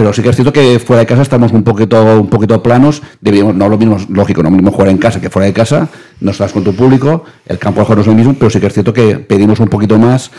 [0.00, 3.02] Pero sí que es cierto que fuera de casa estamos un poquito, un poquito planos.
[3.20, 5.90] Deberíamos, no lo mismo, lógico, no lo mismo jugar en casa que fuera de casa.
[6.22, 8.60] No estás con tu público, el campo lo mejor no es lo mismo, pero sí
[8.60, 10.30] que es cierto que pedimos un poquito más.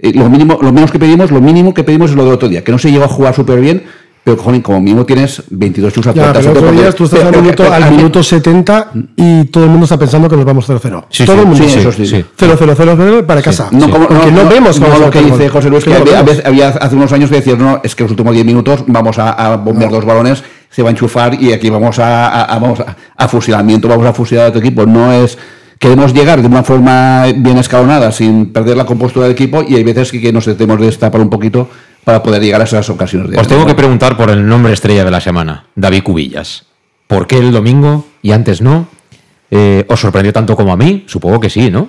[0.00, 2.48] Eh, lo mínimo, lo menos que pedimos, lo mínimo que pedimos es lo del otro
[2.48, 3.84] día, que no se llegó a jugar súper bien,
[4.24, 6.94] pero cojones, como mínimo tienes 22 chus a Ya, puerta, pero siete otro día porteros.
[6.96, 10.28] tú estás Pero- al minuto, pero- al minuto 70 y todo el mundo está pensando
[10.30, 11.04] que nos vamos 0-0.
[11.10, 11.64] Sí, todo sí, el mundo.
[11.68, 12.24] sí, eso sí, sí.
[12.36, 13.68] 0-0-0-0 para casa.
[13.70, 15.48] No, como, Porque no, vemos no, cómo lo se que dice.
[15.50, 16.42] José Luis, que no lo había, vemos.
[16.46, 19.18] había- había hace unos años que decir, no, es que los últimos 10 minutos vamos
[19.18, 22.58] a, a bombear dos balones, se va a enchufar y aquí vamos a, a- a-
[22.58, 24.86] vamos a, a fusilamiento, vamos a fusilar a otro equipo.
[24.86, 25.36] No es.
[25.78, 29.84] Queremos llegar de una forma bien escalonada, sin perder la compostura del equipo, y hay
[29.84, 31.68] veces que, que nos tenemos de destapar un poquito
[32.04, 33.30] para poder llegar a esas ocasiones.
[33.30, 36.66] De Os tengo que preguntar por el nombre estrella de la semana, David Cubillas.
[37.06, 38.86] ¿Por qué el domingo y antes no?
[39.50, 41.04] Eh, ¿Os sorprendió tanto como a mí?
[41.06, 41.88] Supongo que sí, ¿no?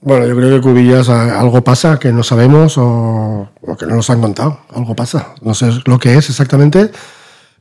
[0.00, 4.10] Bueno, yo creo que Cubillas algo pasa que no sabemos o, o que no nos
[4.10, 4.60] han contado.
[4.74, 5.34] Algo pasa.
[5.42, 6.90] No sé lo que es exactamente,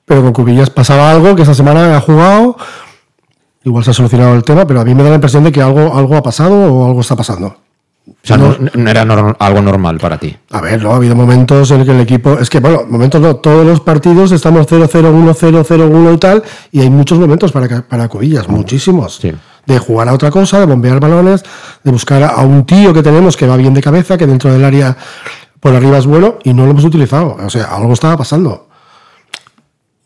[0.05, 2.57] pero con Cubillas pasaba algo que esta semana ha jugado.
[3.63, 5.61] Igual se ha solucionado el tema, pero a mí me da la impresión de que
[5.61, 7.57] algo, algo ha pasado o algo está pasando.
[8.09, 10.35] O sea, no, no era nor- algo normal para ti.
[10.51, 12.37] A ver, no, ha habido momentos en que el equipo.
[12.39, 16.79] Es que, bueno, momentos no, todos los partidos estamos 0-0, 1-0, 0-1 y tal, y
[16.81, 19.19] hay muchos momentos para, para Cubillas, muchísimos.
[19.65, 21.43] De jugar a otra cosa, de bombear balones,
[21.83, 24.63] de buscar a un tío que tenemos que va bien de cabeza, que dentro del
[24.63, 24.95] área
[25.59, 27.35] por arriba es bueno, y no lo hemos utilizado.
[27.43, 28.67] O sea, algo estaba pasando.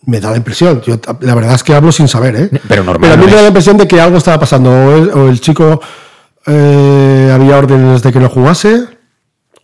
[0.06, 0.82] Me da la impresión.
[0.82, 2.50] Yo, la verdad es que hablo sin saber, ¿eh?
[2.68, 3.02] Pero normal.
[3.12, 4.72] Pero a mí me da la impresión de que algo estaba pasando.
[4.72, 5.80] O el, o el chico
[6.48, 8.86] eh, había órdenes de que no jugase,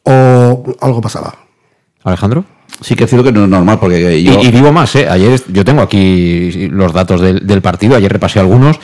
[0.04, 1.36] o algo pasaba.
[2.04, 2.46] Alejandro.
[2.82, 5.08] Sí que es cierto que no es normal, porque Y, y digo más, ¿eh?
[5.10, 8.80] Ayer yo tengo aquí los datos del, del partido, ayer repasé algunos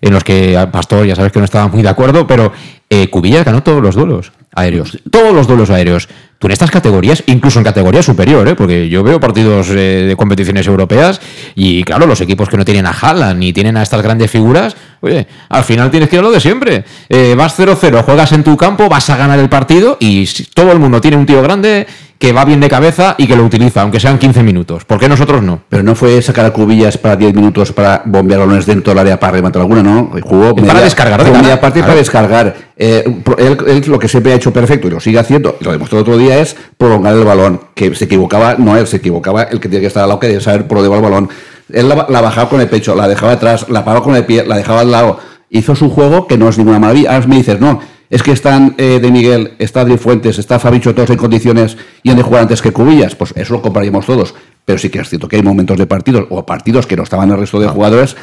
[0.00, 2.52] en los que Pastor ya sabes que no estaba muy de acuerdo, pero
[2.88, 6.08] eh, Cubillas ganó todos los duelos aéreos, todos los duelos aéreos.
[6.38, 8.54] Tú en estas categorías, incluso en categoría superior, ¿eh?
[8.54, 11.20] porque yo veo partidos eh, de competiciones europeas
[11.56, 14.76] y claro, los equipos que no tienen a Haaland ni tienen a estas grandes figuras,
[15.00, 16.84] oye, al final tienes que ir a lo de siempre.
[17.08, 20.70] Eh, vas 0-0, juegas en tu campo, vas a ganar el partido y si todo
[20.70, 23.82] el mundo tiene un tío grande que va bien de cabeza y que lo utiliza,
[23.82, 24.84] aunque sean 15 minutos.
[24.84, 25.60] ¿Por qué nosotros no?
[25.68, 29.20] Pero no fue sacar a cubillas para 10 minutos para bombear balones dentro del área
[29.20, 30.10] para rematar alguna, ¿no?
[30.22, 32.56] Jugó para descargar de media parte para descargar.
[32.76, 35.70] Eh, él, él lo que siempre ha hecho perfecto y lo sigue haciendo, y lo
[35.70, 37.60] demostró el otro día, es prolongar el balón.
[37.74, 40.26] Que se equivocaba, no él, se equivocaba el que tiene que estar al lado, que
[40.26, 41.28] debe saber por dónde va el balón.
[41.72, 44.44] Él la, la bajaba con el pecho, la dejaba atrás, la paraba con el pie,
[44.44, 45.20] la dejaba al lado.
[45.50, 47.14] Hizo su juego que no es ninguna maravilla.
[47.14, 50.94] Ahora me dices, no, es que están eh, de Miguel, está Adri Fuentes, está Fabicho,
[50.94, 53.14] todos en condiciones y han de jugar antes que Cubillas.
[53.14, 54.34] Pues eso lo compraríamos todos.
[54.64, 57.30] Pero sí que es cierto que hay momentos de partidos o partidos que no estaban
[57.30, 58.16] el resto de jugadores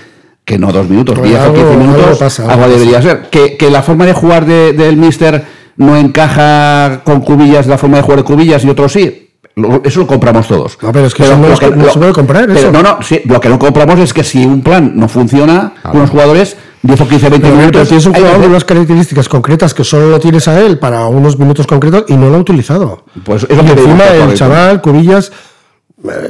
[0.43, 3.29] que no dos minutos, Pues 10 o algo- 15 minutos, algo pasa, debería ser.
[3.31, 5.43] Que, que la forma de jugar de- del Mister
[5.77, 9.24] no encaja con Cubillas, la forma de jugar de Cubillas y otros sí.
[9.55, 10.77] Lo- Eso lo compramos todos.
[10.81, 11.55] No, pero es que no
[11.89, 12.71] se puede comprar, pero eso.
[12.71, 16.01] no, no, sí, lo que no compramos es que si un plan no funciona con
[16.01, 17.87] los jugadores, 10 o 15, 20 Pero, pero minutos.
[17.87, 21.65] tienes un jugador unas características concretas que solo lo tienes a él para unos minutos
[21.67, 23.05] concretos y no lo ha utilizado.
[23.23, 24.35] Pues es y lo que encima el correcto.
[24.35, 25.31] chaval, Cubillas,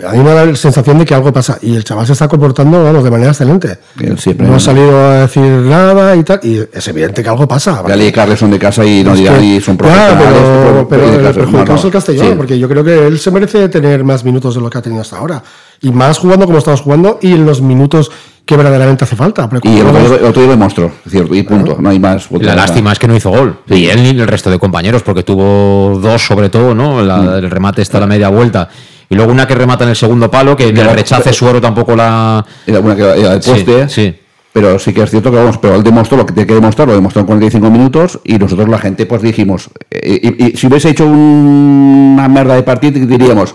[0.08, 1.58] a mí me da la sensación de que algo pasa.
[1.62, 3.78] Y el chaval se está comportando, vamos, de manera excelente.
[4.18, 6.40] Siempre- No ha salido a decir nada y tal.
[6.44, 7.84] Y es evidente que algo pasa.
[7.88, 10.18] Ya leí Carles son de casa y no Es dirán que- y son profesionales.
[10.66, 11.92] pero, pero y de el casa, perjudicado no, es el no.
[11.94, 12.34] Castellón, Sí.
[12.38, 15.02] porque yo creo que él se merece tener más minutos de lo que ha tenido
[15.02, 15.42] hasta ahora.
[15.82, 18.12] Y más jugando como estamos jugando y en los minutos
[18.46, 19.50] que verdaderamente hace falta.
[19.64, 21.78] Y el otro, vemos- el otro día lo demostró, cierto, y punto.
[21.80, 22.28] No hay más.
[22.32, 23.58] La lástima es que no hizo gol.
[23.68, 27.02] Ni él ni el resto de compañeros, porque tuvo dos sobre todo, ¿no?
[27.02, 27.30] La- Mm.
[27.46, 28.70] El remate está a la media vuelta.
[29.10, 31.96] Y luego una que remata en el segundo palo, que en el rechace Suero tampoco
[31.96, 32.46] la.
[32.66, 33.90] Era una que era del Sí, poste.
[33.90, 34.16] sí.
[34.54, 36.88] Pero sí que es cierto que vamos, pero él demostró lo que tiene que demostrar,
[36.88, 40.68] lo demostró en 45 minutos y nosotros la gente pues dijimos, eh, y, y si
[40.68, 43.54] hubiese hecho un- una merda de partido diríamos,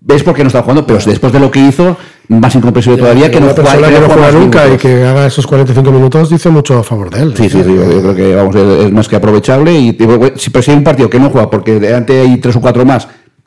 [0.00, 0.84] ¿ves por qué no está jugando?
[0.84, 4.00] Pero después de lo que hizo, más incomprensible todavía que no una juega, persona que
[4.00, 7.34] no juega nunca y que haga esos 45 minutos dice mucho a favor de él.
[7.36, 9.72] Sí, sí, sí, yo, yo creo que vamos, es, más que aprovechable.
[9.78, 12.84] Y pero si hay un partido que no juega porque delante hay tres o cuatro
[12.84, 13.06] más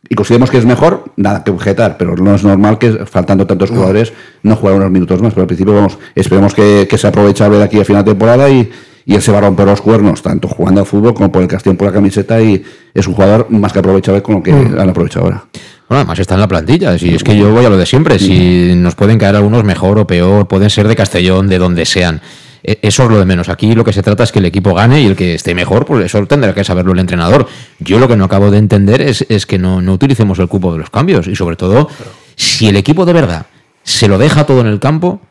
[0.10, 3.70] y consideramos que es mejor, nada que objetar, pero no es normal que faltando tantos
[3.72, 5.34] jugadores no jueguen unos minutos más.
[5.34, 8.49] Pero al principio, vamos, esperemos que, que sea aprovechable de aquí a final de temporada
[8.49, 8.70] y,
[9.06, 11.47] y él se va a romper los cuernos, tanto jugando al fútbol como por el
[11.47, 12.41] Castellón por la camiseta.
[12.41, 14.80] Y es un jugador más que aprovechable con lo que Mm.
[14.80, 15.45] han aprovechado ahora.
[15.88, 16.97] Bueno, además está en la plantilla.
[16.97, 18.18] Si es que yo voy a lo de siempre.
[18.18, 22.22] Si nos pueden caer algunos mejor o peor, pueden ser de Castellón, de donde sean.
[22.68, 23.47] E- Eso es lo de menos.
[23.49, 25.86] Aquí lo que se trata es que el equipo gane y el que esté mejor,
[25.86, 27.47] pues eso tendrá que saberlo el entrenador.
[27.80, 30.72] Yo lo que no acabo de entender es, es que no, no utilicemos el cupo
[30.74, 31.28] de los cambios.
[31.28, 31.89] Y sobre todo,
[32.36, 33.45] si el equipo de verdad
[33.84, 35.22] se lo deja todo en el campo,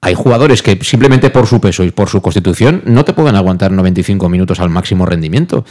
[0.00, 3.72] hay jugadores que simplemente por su peso y por su constitución no te pueden aguantar
[3.72, 5.64] 95 minutos al máximo rendimiento.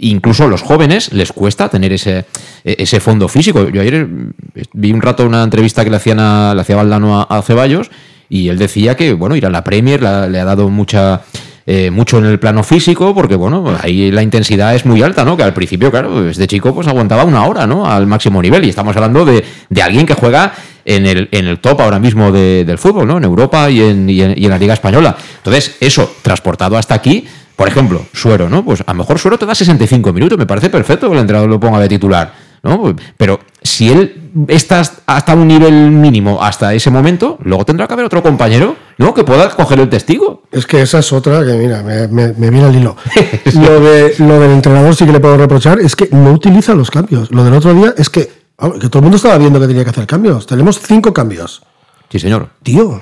[0.00, 2.24] Incluso a los jóvenes les cuesta tener ese,
[2.64, 3.68] ese fondo físico.
[3.68, 4.08] Yo ayer
[4.56, 7.90] eh, vi un rato una entrevista que le, hacían a, le hacía Valdano a Ceballos
[8.32, 11.20] y él decía que bueno ir a la Premier la- le ha dado mucha
[11.66, 15.36] eh, mucho en el plano físico porque bueno ahí la intensidad es muy alta no
[15.36, 18.70] que al principio claro desde chico pues aguantaba una hora no al máximo nivel y
[18.70, 20.52] estamos hablando de, de alguien que juega
[20.84, 24.08] en el, en el top ahora mismo de- del fútbol no en Europa y en,
[24.10, 25.14] y en- y en la liga española.
[25.36, 27.24] Entonces eso transportado hasta aquí
[27.54, 28.64] por ejemplo, Suero, ¿no?
[28.64, 31.48] Pues a lo mejor Suero te da 65 minutos, me parece perfecto que el entrenador
[31.50, 32.32] lo ponga de titular,
[32.62, 32.94] ¿no?
[33.16, 38.06] Pero si él está hasta un nivel mínimo hasta ese momento, luego tendrá que haber
[38.06, 39.12] otro compañero, ¿no?
[39.14, 40.42] Que pueda coger el testigo.
[40.50, 42.96] Es que esa es otra que, mira, me, me, me viene al hilo.
[43.54, 46.90] lo, de, lo del entrenador sí que le puedo reprochar, es que no utiliza los
[46.90, 47.30] cambios.
[47.30, 49.84] Lo del otro día es que, vamos, que todo el mundo estaba viendo que tenía
[49.84, 50.46] que hacer cambios.
[50.46, 51.62] Tenemos cinco cambios.
[52.10, 52.50] Sí, señor.
[52.62, 53.00] Tío,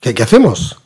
[0.00, 0.83] ¿qué, qué hacemos?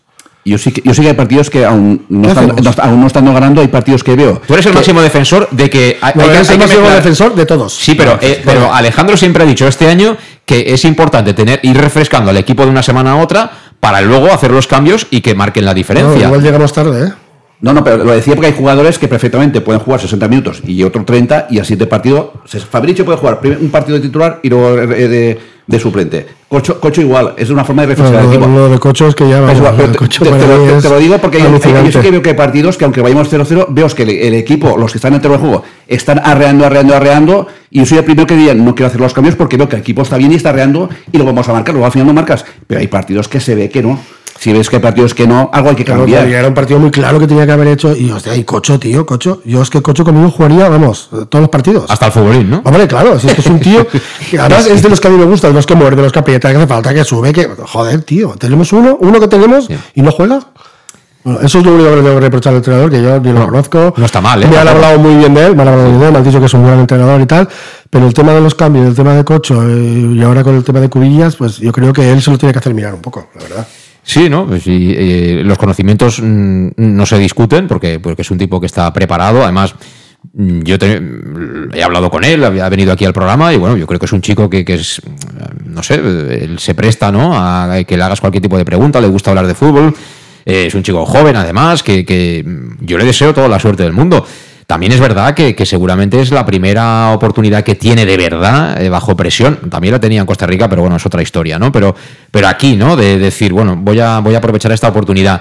[0.48, 3.06] Yo sí, que, yo sí que hay partidos que aún no, ¿Qué están, aún no
[3.06, 4.40] estando ganando, hay partidos que veo.
[4.46, 6.60] Tú eres el que- máximo defensor de que hay, No, hay que- eres hay el
[6.60, 7.74] máximo defensor de todos.
[7.74, 11.76] Sí, pero, eh, pero Alejandro siempre ha dicho este año que es importante tener ir
[11.76, 15.34] refrescando al equipo de una semana a otra para luego hacer los cambios y que
[15.34, 16.22] marquen la No, diferencia.
[16.26, 17.12] igual llegamos tarde, ¿eh?
[17.60, 20.82] No, no, pero lo decía porque hay jugadores que perfectamente pueden jugar 60 minutos y
[20.84, 22.34] otro 30 y al siguiente partido.
[22.70, 26.26] Fabricio puede jugar un partido de titular y luego eh, de, de suplente.
[26.48, 28.48] Cocho, Cocho igual, es una forma de refrescar lo, al equipo.
[28.50, 30.80] lo de Cocho es que ya vamos, lo pero te, Cocho te- para te lo,
[30.80, 32.00] te- lo digo porque yo sí alucinante.
[32.00, 34.90] que veo que hay partidos que aunque vayamos 0-0, veo que el, el equipo, los
[34.90, 38.04] que están en el terreno de juego, están arreando, arreando, arreando, y yo soy el
[38.04, 40.32] primero que diría, no quiero hacer los cambios porque veo que el equipo está bien
[40.32, 42.46] y está arreando y lo vamos a marcar, luego al final no marcas.
[42.66, 44.00] Pero hay partidos que se ve que no.
[44.38, 46.28] Si ves que hay partidos que no, algo hay que Claro, cambiar.
[46.28, 47.94] era un partido muy claro que tenía que haber hecho.
[47.96, 49.42] Y hostia, y Cocho, tío, Cocho.
[49.44, 51.90] Yo es que Cocho conmigo jugaría, vamos, todos los partidos.
[51.90, 52.62] Hasta el futbolín, ¿no?
[52.64, 53.86] Hombre, claro, si es que es un tío.
[54.30, 56.02] que además es de los que a mí me gustan, de los que muerde, de
[56.02, 57.46] los que aprieta, que hace falta, que sube, que.
[57.46, 58.34] Joder, tío.
[58.38, 60.40] Tenemos uno, uno que tenemos y no juega.
[61.24, 63.32] Bueno, eso es lo único que le tengo que reprochar al entrenador, que yo ni
[63.32, 63.92] lo conozco.
[63.96, 64.46] no está mal, ¿eh?
[64.46, 66.18] Me han hablado muy bien de él, me han hablado muy bien de él, me
[66.18, 67.48] han dicho que es un gran entrenador y tal.
[67.90, 70.62] Pero el tema de los cambios, el tema de Cocho eh, y ahora con el
[70.62, 73.00] tema de Cubillas, pues yo creo que él se lo tiene que hacer mirar un
[73.02, 73.66] poco, la verdad.
[74.08, 74.46] Sí, ¿no?
[74.46, 78.90] Pues eh, los conocimientos mm, no se discuten porque, porque es un tipo que está
[78.90, 79.42] preparado.
[79.42, 79.74] Además,
[80.32, 83.76] mm, yo te- mm, he hablado con él, había venido aquí al programa y bueno,
[83.76, 85.02] yo creo que es un chico que, que es,
[85.66, 87.32] no sé, él se presta, ¿no?
[87.34, 89.94] A que le hagas cualquier tipo de pregunta, le gusta hablar de fútbol.
[90.46, 92.42] Eh, es un chico joven, además, que, que,
[92.80, 94.24] yo le deseo toda la suerte del mundo.
[94.68, 99.16] También es verdad que, seguramente es la primera oportunidad que tiene de verdad eh, bajo
[99.16, 99.70] presión.
[99.70, 101.72] También la tenía en Costa Rica, pero bueno, es otra historia, ¿no?
[101.72, 101.96] Pero,
[102.30, 102.94] pero aquí, ¿no?
[102.94, 105.40] De decir, bueno, voy a, voy a aprovechar esta oportunidad.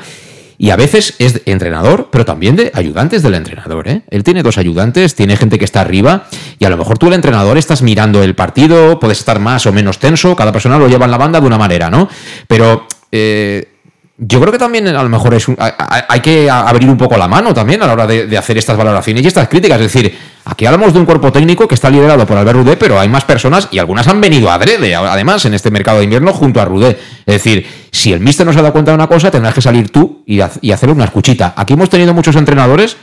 [0.58, 3.90] Y a veces es entrenador, pero también de ayudantes del entrenador.
[3.90, 4.04] ¿eh?
[4.10, 7.14] Él tiene dos ayudantes, tiene gente que está arriba, y a lo mejor tú, el
[7.14, 11.04] entrenador, estás mirando el partido, puedes estar más o menos tenso, cada persona lo lleva
[11.04, 12.08] en la banda de una manera, ¿no?
[12.48, 13.77] Pero eh,
[14.20, 17.28] yo creo que también a lo mejor es un- hay, que abrir un poco la
[17.28, 19.80] mano también a la hora de, hacer estas valoraciones y estas críticas.
[19.80, 23.00] Es decir, aquí hablamos de un cuerpo técnico que está liderado por Albert Rudé, pero
[23.00, 26.60] hay más personas y algunas han venido adrede, además, en este mercado de invierno junto
[26.60, 26.98] a Rudé.
[27.28, 29.62] Es decir, si el míster no se ha dado cuenta de una cosa, tendrás que
[29.62, 31.54] salir tú y, haz- y hacer una escuchita.
[31.56, 32.98] Aquí hemos tenido muchos entrenadores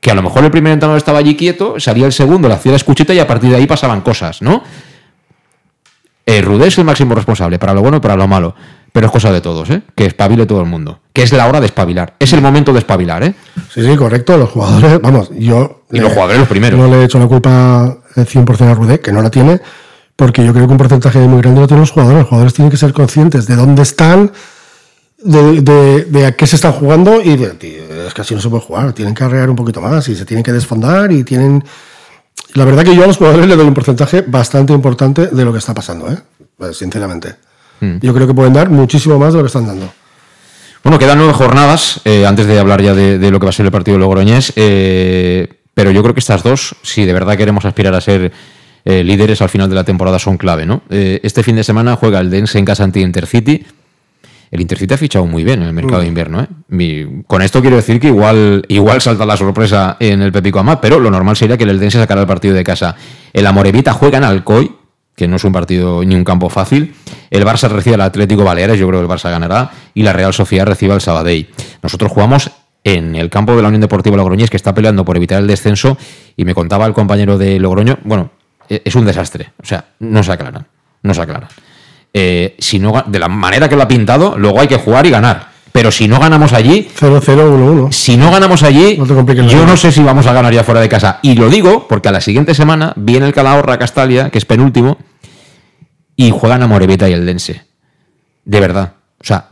[0.00, 2.72] que a lo mejor el primer entrenador estaba allí quieto, salía el segundo, le hacía
[2.72, 4.62] la escuchita y a partir de ahí pasaban cosas, ¿no?
[6.26, 8.54] Eh, Rudé es el máximo responsable, para lo bueno y para lo malo.
[8.92, 9.82] Pero es cosa de todos, ¿eh?
[9.94, 11.00] Que espabile todo el mundo.
[11.12, 12.14] Que es la hora de espabilar.
[12.18, 13.34] Es el momento de espabilar, ¿eh?
[13.72, 14.36] Sí, sí, correcto.
[14.38, 15.82] Los jugadores, vamos, yo.
[15.92, 16.78] Y los jugadores los primeros.
[16.80, 19.60] No le he hecho la culpa el 100% a Rudé, que no la tiene,
[20.16, 22.20] porque yo creo que un porcentaje muy grande lo tienen los jugadores.
[22.20, 24.32] Los jugadores tienen que ser conscientes de dónde están,
[25.22, 28.40] de, de- de a qué se están jugando y de, tío, es que así no
[28.40, 28.92] se puede jugar.
[28.94, 31.62] Tienen que arrear un poquito más y se tienen que desfondar y tienen.
[32.54, 35.52] La verdad que yo a los jugadores le doy un porcentaje bastante importante de lo
[35.52, 36.16] que está pasando, ¿eh?
[36.56, 37.34] Pues, sinceramente.
[37.80, 37.98] Mm.
[38.00, 39.88] Yo creo que pueden dar muchísimo más de lo que están dando.
[40.84, 43.52] Bueno, quedan nueve jornadas, eh, antes de hablar ya de, de lo que va a
[43.52, 47.36] ser el partido de Logroñés, eh, pero yo creo que estas dos, si de verdad
[47.36, 48.32] queremos aspirar a ser
[48.84, 50.82] eh, líderes al final de la temporada son clave, ¿no?
[50.88, 53.64] Eh, este fin de semana juega el Dense en casa anti Intercity.
[54.50, 56.08] El Intercity ha fichado muy bien en el mercado de Mm.
[56.08, 56.46] invierno, ¿eh?
[56.68, 60.78] Mi- con esto quiero decir que igual, igual salta la sorpresa en el Pepico Amat,
[60.80, 62.96] pero lo normal sería que el Dense sacara el partido de casa.
[63.32, 64.72] El Amorevita juega en Alcoy,
[65.18, 66.94] que no es un partido ni un campo fácil.
[67.28, 70.32] El Barça recibe al Atlético Baleares, yo creo que el Barça ganará, y la Real
[70.32, 71.48] Sofía recibe al Sabadell.
[71.82, 72.52] Nosotros jugamos
[72.84, 75.98] en el campo de la Unión Deportiva Logroñés, que está peleando por evitar el descenso,
[76.36, 78.30] y me contaba el compañero de Logroño, bueno,
[78.68, 80.66] e- es un desastre, o sea, no se aclaran,
[81.02, 81.48] no se aclaran.
[82.14, 85.10] Eh, si no, de la manera que lo ha pintado, luego hay que jugar y
[85.10, 85.48] ganar.
[85.72, 87.92] Pero si no ganamos allí, 0-0-1-1.
[87.92, 90.80] si no ganamos allí, No te yo no sé si vamos a ganar ya fuera
[90.80, 91.18] de casa.
[91.22, 94.96] Y lo digo porque a la siguiente semana viene el Calahorra Castalia, que es penúltimo,
[96.18, 97.62] y juegan a Morevita y el Dense.
[98.44, 98.94] De verdad.
[99.20, 99.50] O sea,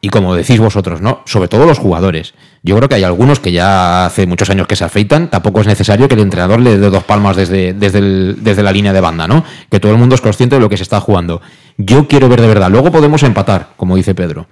[0.00, 1.20] y como decís vosotros, ¿no?
[1.26, 2.32] Sobre todo los jugadores.
[2.62, 5.66] Yo creo que hay algunos que ya hace muchos años que se afeitan, tampoco es
[5.66, 9.28] necesario que el entrenador le dé dos palmas desde, desde, desde la línea de banda,
[9.28, 9.44] ¿no?
[9.70, 11.42] Que todo el mundo es consciente de lo que se está jugando.
[11.76, 12.70] Yo quiero ver de verdad.
[12.70, 14.46] Luego podemos empatar, como dice Pedro.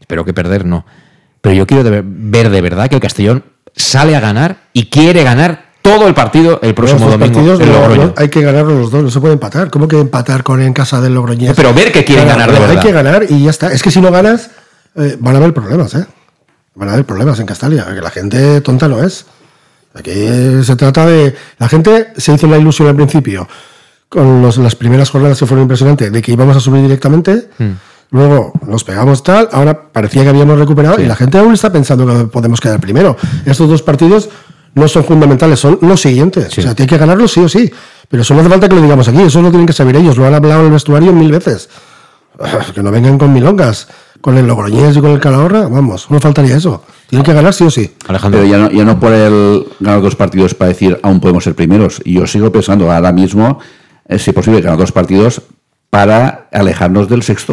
[0.00, 0.86] Espero que perder no.
[1.40, 5.72] Pero yo quiero ver de verdad que el Castellón sale a ganar y quiere ganar
[5.84, 8.04] todo el partido el próximo domingo en Logroño.
[8.06, 9.68] no, hay que ganar los dos, no se puede empatar.
[9.70, 11.52] ¿Cómo que empatar con en casa del Logroñés?
[11.54, 12.82] Pero ver que quieren ganar de Hay verdad.
[12.82, 13.70] que ganar y ya está.
[13.70, 14.48] Es que si no ganas,
[14.96, 16.06] eh, van a haber problemas, ¿eh?
[16.74, 19.26] Van a haber problemas en Castalia, que la gente tonta no es.
[19.94, 20.10] Aquí
[20.64, 21.34] se trata de.
[21.58, 23.46] La gente se hizo la ilusión al principio,
[24.08, 27.50] con los- las primeras jornadas que fueron impresionantes, de que íbamos a subir directamente.
[27.58, 27.72] Hmm.
[28.10, 32.06] Luego nos pegamos tal, ahora parecía que habíamos recuperado y la gente aún está pensando
[32.06, 33.16] que podemos quedar primero.
[33.44, 34.30] Estos dos partidos
[34.74, 36.58] no son fundamentales, son los siguientes.
[36.58, 37.70] O sea, tiene que ganarlos sí o sí.
[38.08, 40.16] Pero eso no hace falta que lo digamos aquí, eso lo tienen que saber ellos,
[40.16, 41.68] lo han hablado en el vestuario mil veces.
[42.74, 43.86] Que no vengan con milongas,
[44.20, 46.82] con el Logroñés y con el Calahorra, vamos, no faltaría eso.
[47.08, 47.94] Tienen que ganar sí o sí.
[48.06, 51.54] Pero ya no, ya no por el ganar dos partidos para decir aún podemos ser
[51.54, 52.00] primeros.
[52.04, 53.60] Y yo sigo pensando ahora mismo,
[54.08, 55.42] eh, si es posible, ganar dos partidos
[55.90, 57.52] para alejarnos del sexto.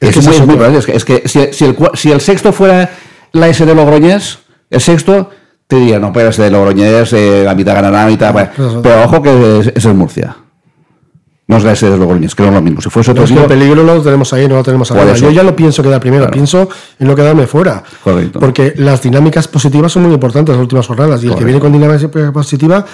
[0.00, 2.20] Es Es, que muy, es muy es que, es que si, si el, si el
[2.20, 2.90] sexto fuera
[3.32, 4.38] la S de Logroñés,
[4.70, 5.30] el sexto,
[5.66, 8.32] te diría, no, pues de Logroñés, eh, la mitad ganará, la mitad.
[8.32, 8.50] bueno.
[8.56, 10.36] Pero- pero ojo que es, es Murcia.
[11.48, 12.80] No es de Logroñés, que no es lo mismo.
[12.80, 15.14] Si fuese otro Es que el peligro lo tenemos ahí, no lo tenemos eso.
[15.16, 17.82] Yo ya no pienso quedar primero, pienso en no quedarme fuera.
[18.02, 18.38] Correcto.
[18.40, 21.22] Porque las dinámicas positivas son muy importantes las últimas jornadas.
[21.22, 22.84] Y el que viene con dinámica positiva,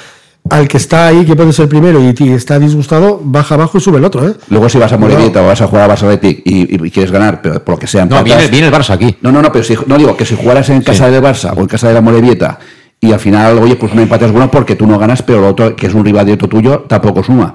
[0.50, 3.80] al que está ahí, que puede ser primero y y está disgustado, baja abajo y
[3.80, 4.26] sube el otro.
[4.26, 4.34] ¿eh?
[4.48, 7.10] Luego si vas a Morevieta o vas a jugar a Barça Athletic y, y quieres
[7.10, 9.16] ganar, pero por lo que sea No, viene, viene el Barça aquí.
[9.20, 11.60] No, no, no, pero si, no digo que si jugaras en casa del Barça o
[11.60, 12.58] en casa de la Morevieta
[13.00, 15.48] y al final, oye, pues un empate es bueno porque tú no ganas, pero lo
[15.48, 17.54] otro, que es un rival directo tuyo, tampoco suma.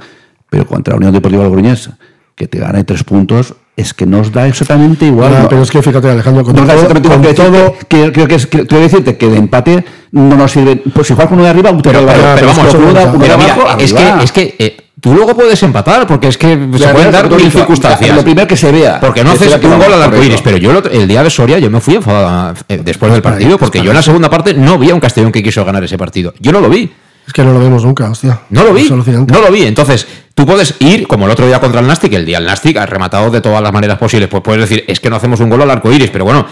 [0.49, 1.89] Pero contra la Unión Deportiva Logroñés,
[2.35, 5.33] que te gana tres puntos, es que nos da exactamente igual.
[5.35, 5.49] Ah, ¿no?
[5.49, 8.65] pero es que fíjate, Alejandro, con todo, con todo- que- que- creo que es- que-
[8.67, 10.75] quiero decirte que de empate no nos sirve.
[10.93, 13.11] Pues si juegas con uno de arriba, un Pero, pero, pero vamos, uno de- uno
[13.13, 16.37] de pero mira, abajo, es que, es que eh, tú luego puedes empatar, porque es
[16.37, 18.15] que se pueden dar mil circunstancias.
[18.15, 18.99] Lo primero que se vea.
[18.99, 21.57] Porque no haces un gol al arcoíris, pero yo el, otro- el día de Soria
[21.59, 24.77] yo me fui enfadado eh, después del partido, porque yo en la segunda parte no
[24.77, 26.33] vi a un Castellón que quiso ganar ese partido.
[26.39, 26.91] Yo no lo vi.
[27.25, 28.41] Es que no lo vemos nunca, hostia.
[28.49, 28.89] No lo vi.
[28.89, 29.63] No lo vi.
[29.63, 32.77] Entonces, tú puedes ir, como el otro día contra el Nastic, el día el Nastic
[32.77, 34.29] ha rematado de todas las maneras posibles.
[34.29, 36.45] Pues puedes decir, es que no hacemos un gol al arco iris, pero bueno,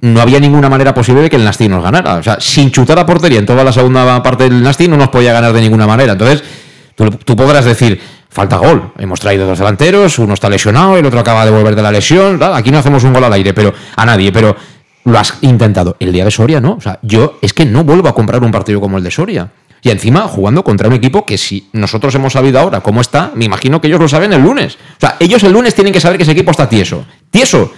[0.00, 2.16] no había ninguna manera posible de que el Nastic nos ganara.
[2.16, 5.08] O sea, sin chutar a portería en toda la segunda parte del Nastic no nos
[5.08, 6.12] podía ganar de ninguna manera.
[6.12, 6.42] Entonces,
[6.94, 8.92] tú, tú podrás decir, falta gol.
[8.98, 12.42] Hemos traído dos delanteros, uno está lesionado, el otro acaba de volver de la lesión.
[12.42, 14.56] Aquí no hacemos un gol al aire, pero a nadie, pero
[15.04, 15.96] lo has intentado.
[16.00, 16.74] El día de Soria, ¿no?
[16.74, 19.50] O sea, yo es que no vuelvo a comprar un partido como el de Soria.
[19.84, 23.44] Y encima jugando contra un equipo que si nosotros hemos sabido ahora cómo está, me
[23.44, 24.74] imagino que ellos lo saben el lunes.
[24.74, 27.04] O sea, ellos el lunes tienen que saber que ese equipo está tieso.
[27.30, 27.72] Tieso.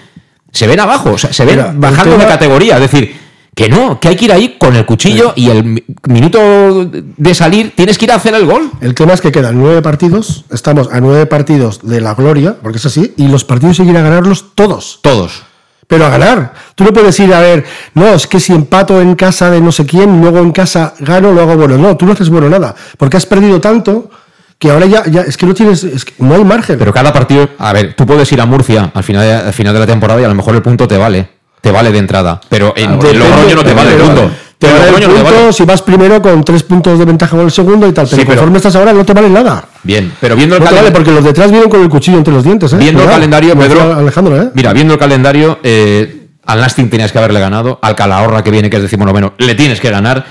[0.53, 2.75] Se ven abajo, o sea, se ven Mira, bajando tema- de categoría.
[2.77, 3.17] Es decir,
[3.55, 7.35] que no, que hay que ir ahí con el cuchillo y el mi- minuto de
[7.35, 8.71] salir tienes que ir a hacer el gol.
[8.81, 12.79] El tema es que quedan nueve partidos, estamos a nueve partidos de la gloria, porque
[12.79, 14.99] es así, y los partidos hay que ir a ganarlos todos.
[15.03, 15.45] Todos.
[15.87, 16.53] Pero a ganar.
[16.75, 17.65] Tú no puedes ir a ver,
[17.95, 21.33] no, es que si empato en casa de no sé quién, luego en casa gano,
[21.33, 21.77] lo hago bueno.
[21.77, 24.11] No, tú no haces bueno nada, porque has perdido tanto
[24.59, 26.79] que ahora ya, ya es que no tienes, es que no hay margen.
[26.79, 29.75] Pero cada partido, a ver, tú puedes ir a Murcia al final, de, al final
[29.75, 31.29] de la temporada y a lo mejor el punto te vale.
[31.61, 32.41] Te vale de entrada.
[32.49, 34.31] Pero en, en Depende, Logroño no te vale el punto.
[34.65, 35.53] Te En vale el Logroño no te punto vale.
[35.53, 38.23] si vas primero con tres puntos de ventaja con el segundo y tal, pero Sí,
[38.27, 39.65] pero- conforme estás ahora no te vale nada.
[39.83, 41.05] Bien, pero viendo el No te vale calendario.
[41.05, 42.73] porque los detrás vienen con el cuchillo entre los dientes.
[42.73, 42.77] ¿eh?
[42.77, 43.95] Viendo el calendario, Pedro.
[43.95, 44.49] Alejandro, ¿eh?
[44.55, 47.79] Mira, viendo el calendario, eh, al Nasting tenías que haberle ganado.
[47.83, 50.25] Al Calahorra que viene, que es decimonoveno, le tienes que ganar.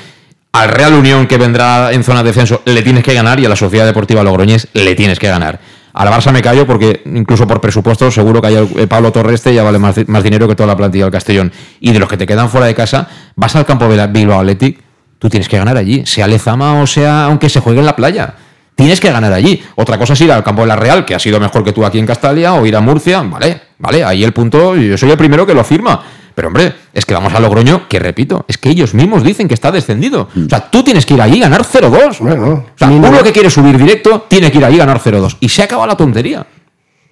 [0.51, 3.39] Al Real Unión que vendrá en zona de descenso, le tienes que ganar.
[3.39, 5.59] Y a la Sociedad Deportiva Logroñés le tienes que ganar.
[5.94, 9.64] Al Barça me callo porque incluso por presupuesto seguro que hay eh, Pablo Torreste ya
[9.64, 11.52] vale más, dinero que toda la plantilla del Castellón.
[11.80, 14.80] Y de los que te quedan fuera de casa, vas al campo de Bilbao Athletic,
[15.20, 18.36] tú tienes que ganar allí, sea Lezama o sea aunque se juegue en la playa.
[18.76, 19.64] Tienes que ganar allí.
[19.76, 21.86] Otra cosa es ir al campo de la Real, que ha sido mejor que tú
[21.86, 23.22] aquí en Castalia, o ir a Murcia.
[23.22, 26.02] Vale, vale, ahí el punto, yo soy el primero que lo afirma.
[26.36, 29.53] Pero hombre, es que vamos a Logroño, que repito, es que ellos mismos dicen que
[29.53, 30.29] está descendido.
[30.36, 32.21] O sea, tú tienes que ir allí y ganar 0-2.
[32.21, 35.38] o sea, uno que quiere subir directo tiene que ir allí y ganar 0-2.
[35.39, 36.45] Y se acaba la tontería.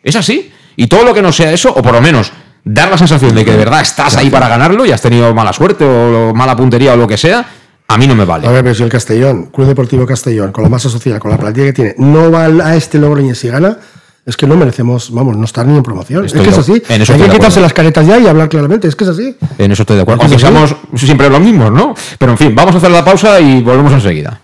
[0.04, 0.52] Es así.
[0.76, 2.32] Y todo lo que no sea eso, o por lo menos
[2.64, 5.54] dar la sensación de que de verdad estás ahí para ganarlo y has tenido mala
[5.54, 7.46] suerte o mala puntería o lo que sea,
[7.88, 8.48] a mí no me vale.
[8.48, 11.38] A ver, pero si el Castellón, Club Deportivo Castellón, con la masa social, con la
[11.38, 13.78] plantilla que tiene, no va a este Logroño si gana,
[14.26, 16.26] es que no merecemos, vamos, no estar ni en promoción.
[16.26, 16.84] Estoy es que es así.
[16.90, 17.62] en eso Hay que quitarse acuerdo.
[17.62, 18.88] las caretas ya y hablar claramente.
[18.88, 19.36] Es que es así.
[19.58, 20.22] En eso estoy de acuerdo.
[20.22, 21.96] Aunque seamos siempre los mismos, ¿no?
[22.20, 24.40] Pero en fin, vamos a hacer la pausa y volvemos enseguida.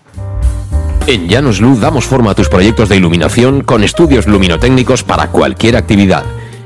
[1.06, 5.76] En Llanos Luz damos forma a tus proyectos de iluminación con estudios luminotécnicos para cualquier
[5.76, 6.24] actividad.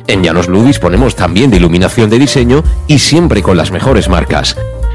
[0.09, 4.57] En Llanos Luz disponemos también de iluminación de diseño y siempre con las mejores marcas.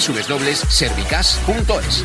[0.00, 2.04] www.servicas.es.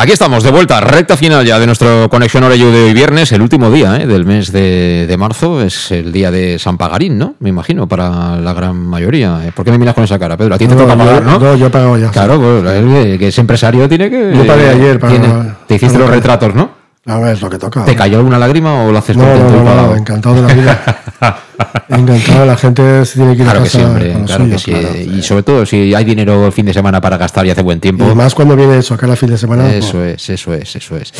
[0.00, 3.42] Aquí estamos, de vuelta, recta final ya de nuestro Conexión Orello de hoy viernes, el
[3.42, 4.06] último día ¿eh?
[4.06, 7.34] del mes de, de marzo, es el día de San Pagarín, ¿no?
[7.40, 9.40] Me imagino, para la gran mayoría.
[9.44, 9.50] ¿eh?
[9.52, 10.54] ¿Por qué me miras con esa cara, Pedro?
[10.54, 11.38] A ti te No, toca yo- pagar, ¿no?
[11.40, 12.10] no, yo he pagado ya.
[12.12, 14.32] Claro, pues, él, que es empresario tiene que...
[14.36, 15.34] Yo pagué ayer para- tiene-
[15.66, 16.77] te hiciste para- los retratos, ¿no?
[17.08, 17.84] A ver, es lo que toca.
[17.84, 21.00] ¿Te cayó alguna lágrima o lo haces No, contento no, no, encantado de la vida.
[21.88, 24.58] encantado, la gente se tiene que ir Claro a que casa con lo claro que
[24.58, 24.70] sí.
[24.72, 24.88] claro.
[24.96, 27.80] Y sobre todo si hay dinero el fin de semana para gastar y hace buen
[27.80, 28.08] tiempo.
[28.10, 29.72] Y más cuando viene eso, acá la fin de semana.
[29.72, 31.12] Eso pues, es, eso es, eso es.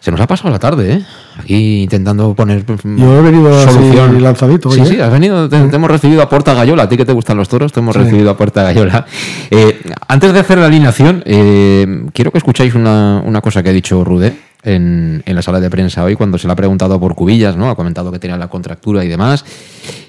[0.00, 1.02] Se nos ha pasado la tarde, ¿eh?
[1.38, 4.22] Aquí intentando poner Yo he venido así solución.
[4.22, 5.02] lanzadito Sí, hoy, sí, ¿eh?
[5.02, 6.84] has venido, te, te hemos recibido a Puerta Gallola.
[6.84, 8.02] A ti que te gustan los toros, te hemos Sí.
[8.02, 9.06] recibido a Puerta Gallola.
[9.50, 13.72] Eh, antes de hacer la alineación, eh, quiero que escucháis una, una cosa que ha
[13.72, 14.34] dicho Rude
[14.68, 17.70] en, en la sala de prensa hoy, cuando se le ha preguntado por Cubillas, ¿no?
[17.70, 19.44] Ha comentado que tenía la contractura y demás.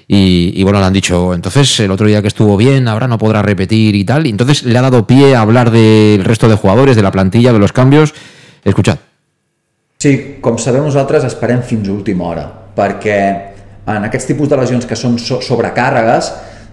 [0.06, 3.18] Y, y bueno, le han dicho, entonces el otro día que estuvo bien, ahora no
[3.18, 4.26] podrá repetir y tal.
[4.26, 7.52] Y entonces le ha dado pie a hablar del resto de jugadores, de la plantilla,
[7.52, 8.14] de los cambios.
[8.64, 8.98] Escuchad.
[10.00, 13.18] Sí, com sabeu nosaltres esperem fins a última hora, perquè
[13.84, 16.30] en aquests tipus de lesions que són so sobrecàrregues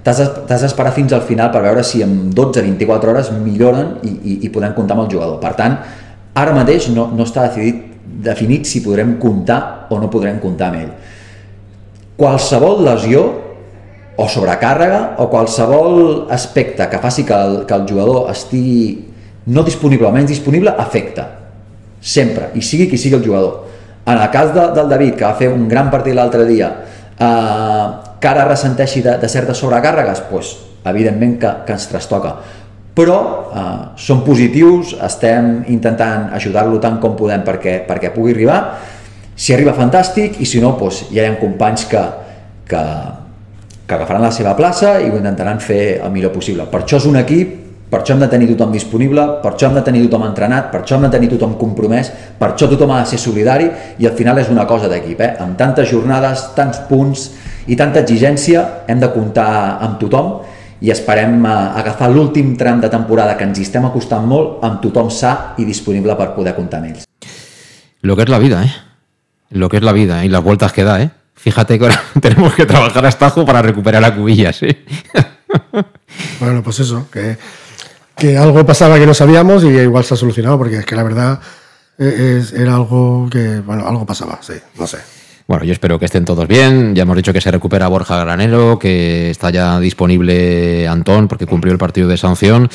[0.08, 4.52] t'has d'esperar fins al final per veure si en 12-24 hores milloren i, i, i
[4.54, 5.42] podem comptar amb el jugador.
[5.42, 5.76] Per tant,
[6.38, 7.84] ara mateix no, no està decidit,
[8.24, 10.94] definit si podrem comptar o no podrem comptar amb ell.
[12.18, 13.26] Qualsevol lesió
[14.18, 19.06] o sobrecàrrega o qualsevol aspecte que faci que el, que el jugador estigui
[19.54, 21.28] no disponible o menys disponible afecta
[22.02, 23.66] sempre, i sigui qui sigui el jugador.
[24.08, 26.70] En el cas de, del David, que va fer un gran partit l'altre dia,
[27.18, 27.86] eh,
[28.22, 30.54] que ara ressenteixi de, de certes sobrecàrregues, doncs,
[30.88, 32.38] evidentment que, que ens trastoca.
[32.98, 33.18] Però
[33.54, 38.62] eh, som positius, estem intentant ajudar-lo tant com podem perquè, perquè pugui arribar.
[39.38, 42.02] Si arriba, fantàstic, i si no, doncs, ja hi ha companys que,
[42.66, 42.82] que,
[43.86, 46.66] que agafaran la seva plaça i ho intentaran fer el millor possible.
[46.72, 47.54] Per això és un equip,
[47.88, 50.82] per això hem de tenir tothom disponible, per això hem de tenir tothom entrenat, per
[50.82, 53.70] això hem de tenir tothom compromès, per això tothom ha de ser solidari
[54.02, 55.22] i al final és una cosa d'equip.
[55.22, 55.32] Eh?
[55.46, 57.30] Amb tantes jornades, tants punts
[57.70, 59.52] i tanta exigència hem de comptar
[59.86, 60.34] amb tothom
[60.82, 61.50] i esperem eh,
[61.82, 65.66] agafar l'últim tram de temporada que ens hi estem acostant molt amb tothom sa i
[65.66, 67.06] disponible per poder comptar amb ells.
[68.02, 68.72] Lo que es la vida, ¿eh?
[69.50, 71.10] lo que es la vida y las vueltas que da, ¿eh?
[71.36, 74.84] Fíjate que ahora tenemos que trabajar a estajo para recuperar a cubillas, ¿eh?
[76.40, 77.38] Bueno, pues eso, que,
[78.16, 81.04] que algo pasaba que no sabíamos y igual se ha solucionado, porque es que la
[81.04, 81.40] verdad
[81.98, 84.98] eh, es- era algo que, bueno, algo pasaba, sí, no sé.
[85.48, 86.94] Bueno, yo espero que estén todos bien.
[86.94, 91.72] Ya hemos dicho que se recupera Borja Granero, que está ya disponible Antón porque cumplió
[91.72, 92.70] el partido de sanción.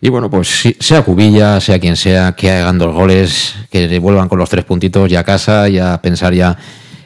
[0.00, 4.38] Y bueno, pues sea Cubilla, sea quien sea, que hagan dos goles, que vuelvan con
[4.38, 6.56] los tres puntitos ya a casa y a pensar ya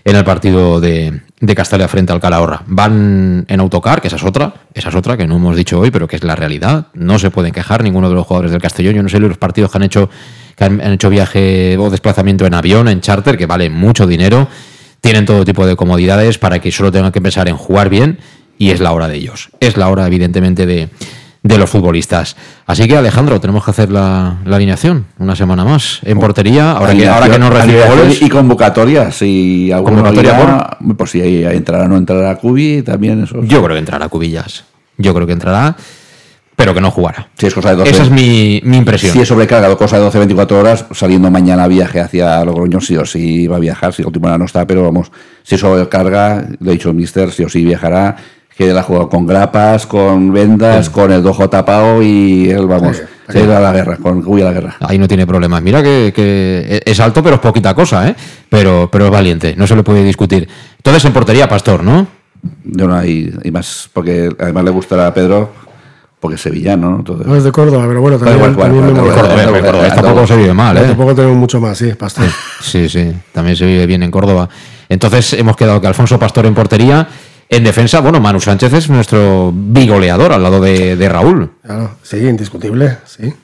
[0.05, 2.63] en el partido de, de Castalia frente al Calahorra.
[2.67, 5.91] Van en autocar, que esa es otra, esa es otra que no hemos dicho hoy,
[5.91, 6.89] pero que es la realidad.
[6.93, 8.95] No se pueden quejar ninguno de los jugadores del Castellón.
[8.97, 10.11] Yo no sé los partidos que han hecho,
[10.55, 14.49] que han hecho viaje o desplazamiento en avión, en charter, que vale mucho dinero.
[15.03, 18.19] Tienen todo tipo de comodidades para que solo tengan que pensar en jugar bien
[18.57, 19.51] y es la hora de ellos.
[19.61, 20.89] Es la hora, evidentemente, de,
[21.43, 22.37] de los futbolistas.
[22.67, 26.71] Así que, Alejandro, tenemos que hacer la, la alineación una semana más en portería.
[26.71, 28.23] Ahora que, ahora que no recibe goles.
[28.23, 29.17] Y convocatorias.
[29.17, 33.43] Si Convocatoria irá, pues si ahí entrará o no entrará Cubi, también eso.
[33.43, 34.65] Yo creo que entrará Cubillas.
[34.99, 35.77] Yo creo que entrará,
[36.57, 37.29] pero que no jugará.
[37.37, 39.13] Si es cosa de 12, Esa es mi, mi impresión.
[39.13, 43.47] Si es sobrecarga, cosa de 12-24 horas, saliendo mañana viaje hacia Logroño, sí o sí
[43.47, 43.93] va a viajar.
[43.93, 45.11] Si la última hora no está, pero vamos,
[45.43, 48.17] si es sobrecarga, lo ha dicho el mister, sí o sí viajará.
[48.57, 53.03] Que él ha jugado con grapas, con vendas, con el dojo tapado y él, vamos,
[53.29, 54.77] Sí, se va a la guerra, con Cubi a la guerra.
[54.81, 55.63] Ahí no tiene problemas.
[55.63, 58.17] Mira que, que es alto, pero es poquita cosa, ¿eh?
[58.49, 60.49] Pero, pero es valiente, no se le puede discutir.
[60.77, 62.07] Entonces en portería, Pastor, ¿no?
[62.65, 65.51] Yo no hay, hay más, porque además le gustará a Pedro,
[66.23, 66.97] porque es sevillano, ¿no?
[66.99, 69.11] Entonces, No es de Córdoba, pero bueno, también, igual, también igual, me.
[69.11, 70.83] Córdoba, igual, tampoco se vive mal, ¿eh?
[70.83, 72.27] Tampoco tengo mucho más, sí, pastor.
[72.61, 74.49] Sí, sí, también se vive bien en Córdoba.
[74.89, 77.09] Entonces hemos quedado que Alfonso Pastor en portería.
[77.49, 81.51] En defensa, bueno, Manu Sánchez es nuestro bigoleador al lado de, de Raúl.
[81.61, 83.35] Claro, sí, indiscutible, sí.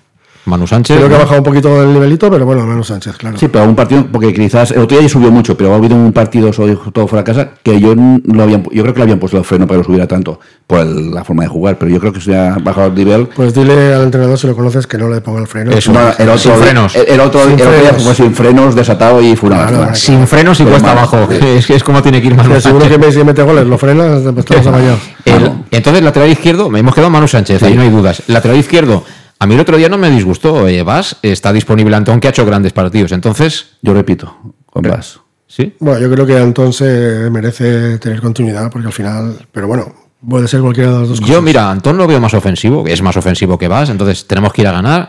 [0.49, 0.97] Manu Sánchez.
[0.97, 3.39] Creo que ha bajado un poquito el nivelito, pero bueno, menos Sánchez, claro.
[3.39, 5.95] Sí, pero un partido, porque quizás el otro día ya subió mucho, pero ha habido
[5.95, 9.03] un partido sobre todo fuera de casa que yo lo habían, yo creo que le
[9.05, 11.79] habían puesto el freno para que lo subiera tanto por el- la forma de jugar,
[11.79, 13.29] pero yo creo que se ha bajado el nivel.
[13.37, 15.71] Pues dile al entrenador, si lo conoces, que no le ponga el freno.
[15.73, 16.97] Eso, No, el otro, sin frenos.
[16.97, 18.03] El, el otro, Sin el otro día frenos.
[18.03, 19.69] fue sin frenos, desatado y furado.
[19.69, 21.29] Claro, Sin frenos y Pero cuesta abajo.
[21.31, 24.23] Es, que es como tiene que ir Manu seguro que Messi mete goles, lo frenas,
[24.23, 25.01] pues estamos amañados.
[25.25, 28.23] El- entonces, lateral izquierdo, me hemos quedado Manu Sánchez, ahí no hay dudas.
[28.29, 29.05] Lateral izquierdo,
[29.39, 30.66] a mí el otro día no me disgustó.
[30.68, 33.12] Eh, Vas, está disponible Antón, que ha hecho grandes partidos.
[33.12, 34.36] Entonces, Yo repito,
[34.66, 35.20] con Bas.
[35.47, 35.74] sí.
[35.80, 39.95] Bueno, yo creo que Antón se merece tener continuidad, porque al final, pero bueno,
[40.28, 41.34] puede ser cualquiera de las dos cosas.
[41.34, 44.62] Yo, mira, Antón lo veo más ofensivo, es más ofensivo que Vas, entonces tenemos que
[44.62, 45.09] ir a ganar.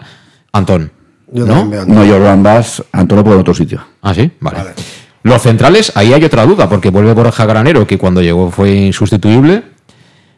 [0.51, 0.91] Antón,
[1.31, 1.53] Yo ¿no?
[1.53, 1.95] también veo Antón.
[1.95, 3.81] No, yo Roland Bas, Antonio por otro sitio.
[4.01, 4.59] Ah, sí, vale.
[5.23, 9.63] Los centrales, ahí hay otra duda, porque vuelve Borja Granero, que cuando llegó fue insustituible,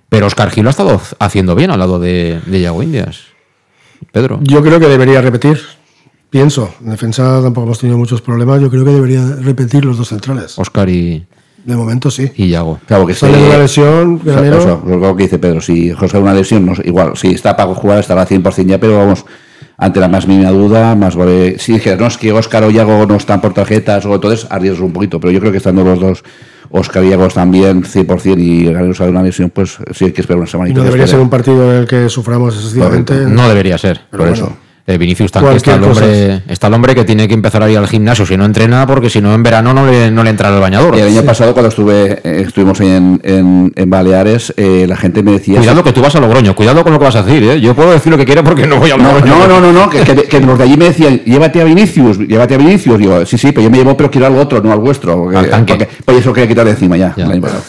[0.10, 3.26] pero Oscar Gil lo ha estado haciendo bien al lado de, de Yago Indias.
[4.12, 4.40] Pedro.
[4.42, 5.60] Yo creo que debería repetir.
[6.30, 8.62] Pienso, en defensa tampoco hemos tenido muchos problemas.
[8.62, 10.58] Yo creo que debería repetir los dos centrales.
[10.58, 11.26] Oscar y,
[11.66, 12.32] De momento sí.
[12.38, 12.80] y Yago.
[12.88, 14.58] Claro, que Sale una lesión, Eso, Granero.
[14.60, 18.00] eso, lo que dice Pedro, si José una lesión, no igual, si está para jugar
[18.00, 19.26] estará 100% ya, pero vamos,
[19.82, 21.58] ante la más mínima duda, más vale.
[21.58, 24.86] Si dijeras, no, es que Óscar o Yago no están por tarjetas, o entonces arriesgo
[24.86, 26.24] un poquito, pero yo creo que estando los dos,
[26.70, 30.22] Óscar y Yago están bien 100% y sale de una lesión, pues sí hay que
[30.22, 30.70] esperar una semana.
[30.70, 33.26] Y no debería ser un partido en el que suframos excesivamente.
[33.26, 34.02] No debería ser.
[34.12, 34.58] Pero por bueno.
[34.88, 37.78] Eh, Vinicius Tanque está el, hombre, está el hombre que tiene que empezar a ir
[37.78, 40.50] al gimnasio si no entrena, porque si no en verano no le, no le entra
[40.54, 40.96] el bañador.
[40.96, 45.22] El año pasado, cuando estuve, eh, estuvimos ahí en, en, en Baleares, eh, la gente
[45.22, 45.58] me decía.
[45.60, 47.44] Cuidado que tú vas a Logroño, cuidado con lo que vas a decir.
[47.44, 47.62] ¿eh?
[47.62, 49.36] Yo puedo decir lo que quiero porque no voy a No, Logroño.
[49.38, 52.18] no, no, no, no, que, que- que los de allí me decían, llévate a Vinicius,
[52.18, 52.98] llévate a Vinicius.
[52.98, 55.16] Digo, sí, sí, pero yo me llevo, pero quiero al otro, no al vuestro.
[55.16, 55.74] Porque, Al tanque.
[55.76, 57.14] porque- pues eso quería quitar de encima ya.
[57.16, 57.26] Ya.
[57.26, 57.62] el año pasado.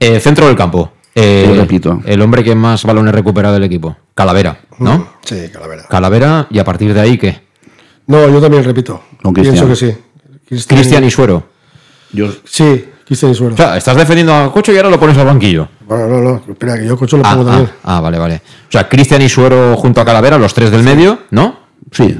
[0.00, 0.92] Eh, centro del campo.
[1.18, 2.02] Eh, repito.
[2.04, 3.96] El hombre que más balones recupera del equipo.
[4.14, 5.08] Calavera, ¿no?
[5.24, 5.84] Sí, Calavera.
[5.88, 7.40] Calavera, y a partir de ahí, ¿qué?
[8.06, 9.00] No, yo también repito.
[9.22, 9.96] Con Pienso Cristian.
[10.48, 10.66] que sí.
[10.68, 11.42] Cristian y Suero.
[12.12, 13.54] Yo, Sí, Cristian y Suero.
[13.54, 15.68] O sea, estás defendiendo a Cocho y ahora lo pones al banquillo.
[15.88, 17.70] Bueno, no, no, espera, que yo Cocho lo Ah, pongo ah, también.
[17.84, 18.34] ah, vale, vale.
[18.68, 21.60] O sea, Cristian y Suero junto a Calavera, los tres del medio, ¿no?
[21.92, 22.16] sí.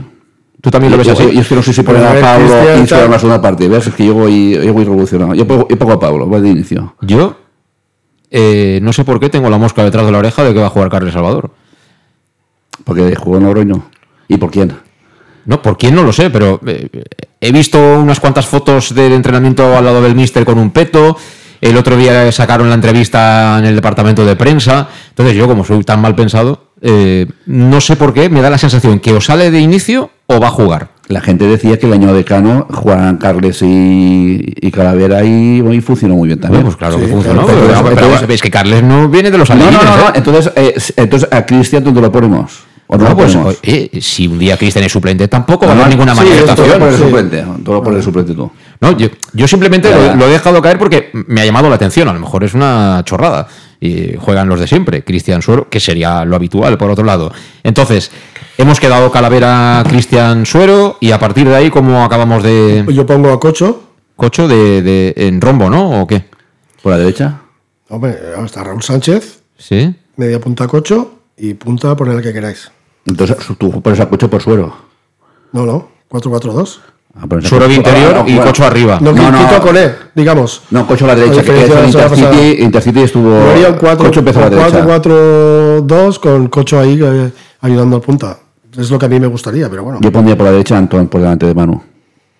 [0.58, 1.32] ¿Tú también lo ves Yo, así?
[1.32, 3.40] yo es que no sé si poner a Pablo Cristian, y Suárez en la segunda
[3.42, 3.68] parte.
[3.68, 3.86] ¿Ves?
[3.86, 5.34] Es que yo voy, yo voy revolucionado.
[5.34, 6.96] Yo pongo, yo pongo a Pablo, voy de inicio.
[7.02, 7.36] Yo
[8.38, 10.66] eh, no sé por qué tengo la mosca detrás de la oreja de que va
[10.66, 11.52] a jugar Carles Salvador.
[12.84, 13.90] Porque jugó en Logroño.
[14.28, 14.76] ¿Y por quién?
[15.46, 16.90] No, por quién no lo sé, pero eh,
[17.40, 21.16] he visto unas cuantas fotos del entrenamiento al lado del míster con un peto.
[21.62, 24.86] El otro día sacaron la entrevista en el departamento de prensa.
[25.08, 28.58] Entonces yo, como soy tan mal pensado, eh, no sé por qué me da la
[28.58, 30.90] sensación que o sale de inicio o va a jugar.
[31.08, 35.80] La gente decía que el año de Cano jugaban Carles y, y Calavera y, y
[35.80, 36.64] funcionó muy bien también.
[36.64, 37.46] Bueno, pues claro que funcionó.
[37.46, 37.84] claro.
[37.84, 40.08] pero, pero sabéis que Carles no viene de los No, no, no, no.
[40.08, 40.12] ¿eh?
[40.14, 42.64] Entonces, eh, entonces a Cristian, ¿dónde lo ponemos?
[42.88, 43.58] O no No, lo pues, ponemos.
[44.00, 46.78] si un día Cristian es suplente, tampoco va a haber ninguna sí, todo manifestación.
[46.80, 47.02] por el Sí.
[47.02, 48.50] suplente, todo lo por el suplente tú.
[48.80, 52.08] No, yo, yo simplemente lo he dejado caer porque me ha llamado la atención.
[52.08, 53.46] A lo mejor es una chorrada.
[53.80, 57.30] Y juegan los de siempre, Cristian Suero, que sería lo habitual, por otro lado.
[57.62, 58.10] Entonces,
[58.58, 62.84] hemos quedado Calavera, Cristian Suero, y a partir de ahí, ¿cómo acabamos de.
[62.92, 63.82] Yo pongo a Cocho.
[64.16, 66.02] Cocho de, de- en rombo, ¿no?
[66.02, 66.24] ¿O qué?
[66.82, 67.40] ¿Por la derecha?
[67.88, 69.94] Hombre, está Raúl Sánchez, Sí.
[70.16, 72.70] media punta Cocho y punta poner el que queráis.
[73.04, 74.74] Entonces tú pones a Cocho por suero.
[75.52, 76.78] No, no, 4-4-2.
[77.18, 78.44] Ah, Suero interior ah, no, y bueno.
[78.50, 78.98] Cocho arriba.
[79.00, 79.38] No, No, no.
[79.48, 80.62] quito con él, digamos.
[80.70, 82.62] No, Cocho a la derecha, A que de la Intercity.
[82.62, 83.30] Intercity estuvo.
[83.30, 84.84] Yo haría un 4, Cocho empezó a la derecha.
[84.84, 87.30] 4-4-2 con Cocho ahí eh,
[87.60, 88.38] ayudando al punta.
[88.76, 89.98] Es lo que a mí me gustaría, pero bueno.
[90.02, 91.82] Yo pondría por la derecha a Antón por delante de Manu.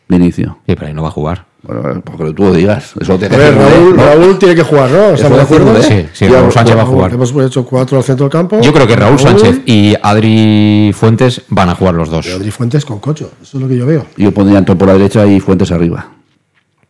[0.09, 0.59] De inicio.
[0.67, 1.45] Sí, pero ahí no va a jugar.
[1.63, 2.93] Bueno, porque tú lo digas.
[3.01, 4.05] Eso tiene ver, que Raúl, ¿no?
[4.05, 5.07] Raúl tiene que jugar, ¿no?
[5.15, 5.73] ¿Estamos de acuerdo?
[5.73, 7.13] decirlo, Sí, sí, Raúl Sánchez va a Raúl, jugar.
[7.15, 8.61] Hemos hecho 4 al centro del campo.
[8.61, 12.25] Yo creo que Raúl Sánchez y Adri Fuentes van a jugar los dos.
[12.27, 13.33] y Adri Fuentes con Cocho.
[13.43, 14.07] Eso es lo que yo veo.
[14.17, 16.09] Yo pondría Antón por la derecha y Fuentes arriba.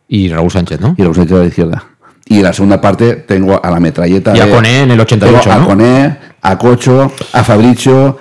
[0.07, 0.93] Y Raúl Sánchez, ¿no?
[0.95, 1.83] Y los Sánchez a la izquierda.
[2.27, 4.35] Y en la segunda parte tengo a la metralleta.
[4.37, 5.65] Y a Coné en el 88, tengo A ¿no?
[5.67, 8.17] Coné, a Cocho, a Fabricio,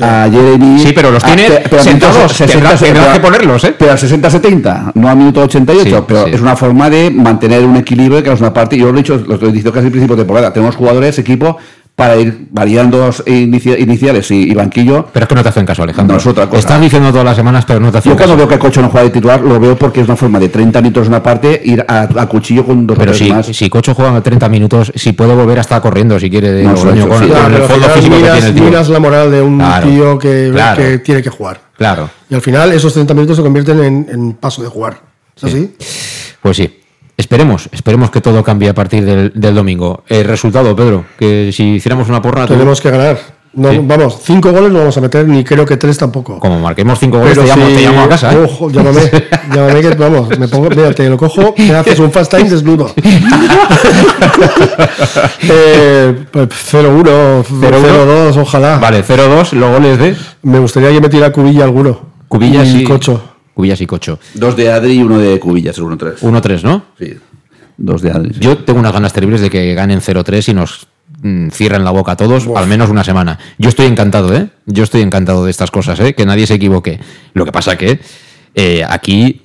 [0.00, 0.78] a Jeremy.
[0.80, 2.16] Sí, pero los a- tiene pe- pero a sentados.
[2.16, 3.74] minutos 60, Tendrás- tendrás pero- que ponerlos, ¿eh?
[3.78, 5.96] Pero a 60-70, no a minuto 88.
[5.98, 6.30] Sí, pero sí.
[6.34, 8.76] es una forma de mantener un equilibrio que es una parte.
[8.76, 10.52] Yo lo he dicho, lo he dicho casi al principio de temporada.
[10.52, 11.56] Tenemos jugadores, equipo,
[12.00, 15.06] para ir variando inicia- iniciales y, y banquillo.
[15.12, 16.14] Pero es que no te hacen caso, Alejandro.
[16.14, 16.60] No, es otra cosa.
[16.60, 18.38] Estás diciendo todas las semanas, pero no te hacen Yo cuando caso.
[18.38, 20.48] veo que el Cocho no juega de titular, lo veo porque es una forma de
[20.48, 23.30] 30 minutos en una parte, ir a, a cuchillo con dos Pero o tres si,
[23.34, 23.46] más.
[23.46, 26.72] si Cocho juega 30 minutos, si puede volver a estar corriendo si quiere de No,
[26.72, 27.28] Logroño con, sí.
[27.28, 28.64] con Ya, el fondo físico que miras, tiene el tío.
[28.64, 30.82] miras la moral de un Claro, tío que, claro.
[30.82, 31.60] que tiene que jugar.
[31.76, 35.00] Claro, Y al final esos 30 minutos se convierten en, en paso de jugar.
[35.36, 35.74] ¿Es así?
[36.40, 36.79] pues sí.
[37.20, 40.04] Esperemos, esperemos que todo cambie a partir del, del domingo.
[40.08, 43.18] El resultado, Pedro, que si hiciéramos una porra, Tenemos que ganar.
[43.52, 43.80] No, Sí.
[43.82, 46.38] Vamos, cinco goles no vamos a meter, ni creo que tres tampoco.
[46.38, 48.32] como marquemos 5 goles, te llamo, si- te llamo a casa.
[48.32, 48.38] ¿eh?
[48.44, 49.00] Ojo, llámame,
[49.54, 52.90] llámame que vamos, me pongo, mira, te lo cojo, me haces un fast time desnudo.
[55.42, 58.78] eh, pues 0-1, 0-2, ojalá.
[58.78, 62.00] Vale, 0-2, los goles de Me gustaría que metiera Cubilla alguno.
[62.28, 63.20] Cubillas y y Cocho.
[63.60, 64.18] Cubillas y Cocho.
[64.32, 66.20] Dos de Adri y uno de Cubillas, el 1-3.
[66.20, 66.82] 1-3, ¿no?
[66.98, 67.12] Sí.
[67.76, 68.32] Dos de Adri.
[68.32, 68.40] sí.
[68.40, 70.86] Yo tengo unas ganas terribles de que ganen 0-3 y nos
[71.20, 73.38] mm, cierren la boca a todos, al menos una semana.
[73.58, 74.48] Yo estoy encantado, ¿eh?
[74.64, 76.14] Yo estoy encantado de estas cosas, ¿eh?
[76.14, 77.00] Que nadie se equivoque.
[77.34, 78.00] Lo que pasa que
[78.54, 79.42] eh, aquí,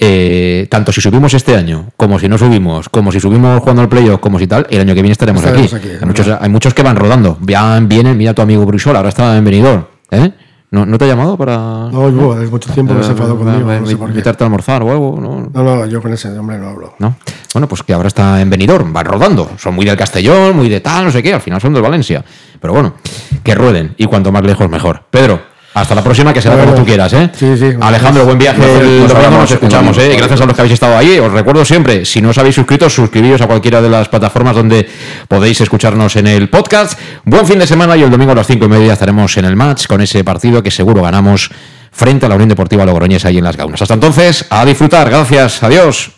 [0.00, 3.88] eh, tanto si subimos este año, como si no subimos, como si subimos jugando al
[3.88, 5.86] playoff, como si tal, el año que viene estaremos, Estaremos aquí.
[5.90, 7.38] aquí, hay, muchos, hay muchos que van rodando.
[7.40, 10.32] Van, vienen, mira tu amigo Brusol, ahora está en Benidorm, ¿eh?
[10.70, 11.56] ¿No, ¿No te ha llamado para...?
[11.56, 14.12] No, yo, hace mucho tiempo que se enfadó conmigo, no sé por qué.
[14.12, 15.18] invitarte a almorzar o algo?
[15.18, 15.48] ¿no?
[15.52, 16.94] No, no, yo con ese hombre no hablo.
[16.98, 17.16] ¿no?
[17.54, 19.50] Bueno, pues que ahora está en Benidorm, van rodando.
[19.56, 22.22] Son muy del Castellón, muy de tal, no sé qué, al final son del Valencia.
[22.60, 22.94] Pero bueno,
[23.42, 25.04] que rueden y cuanto más lejos mejor.
[25.10, 25.40] Pedro,
[25.74, 27.30] hasta la próxima, que será Nos como tú quieras, ¿eh?
[27.38, 27.72] Sí, sí.
[27.80, 30.12] Alejandro, buen viaje Nos el domingo, hablamos nos escuchamos, domingo.
[30.12, 30.14] ¿eh?
[30.14, 31.18] Y Gracias a los que habéis estado ahí.
[31.18, 34.88] Os recuerdo siempre, si no os habéis suscrito, suscribíos a cualquiera de las plataformas donde
[35.28, 36.98] podéis escucharnos en el podcast.
[37.24, 39.56] Buen fin de semana y el domingo a las cinco y media estaremos en el
[39.56, 41.50] match con ese partido que seguro ganamos
[41.92, 43.82] frente a la Unión Deportiva Logroñesa ahí en las Gaunas.
[43.82, 45.08] Hasta entonces, a disfrutar.
[45.08, 45.62] Gracias.
[45.62, 46.17] Adiós.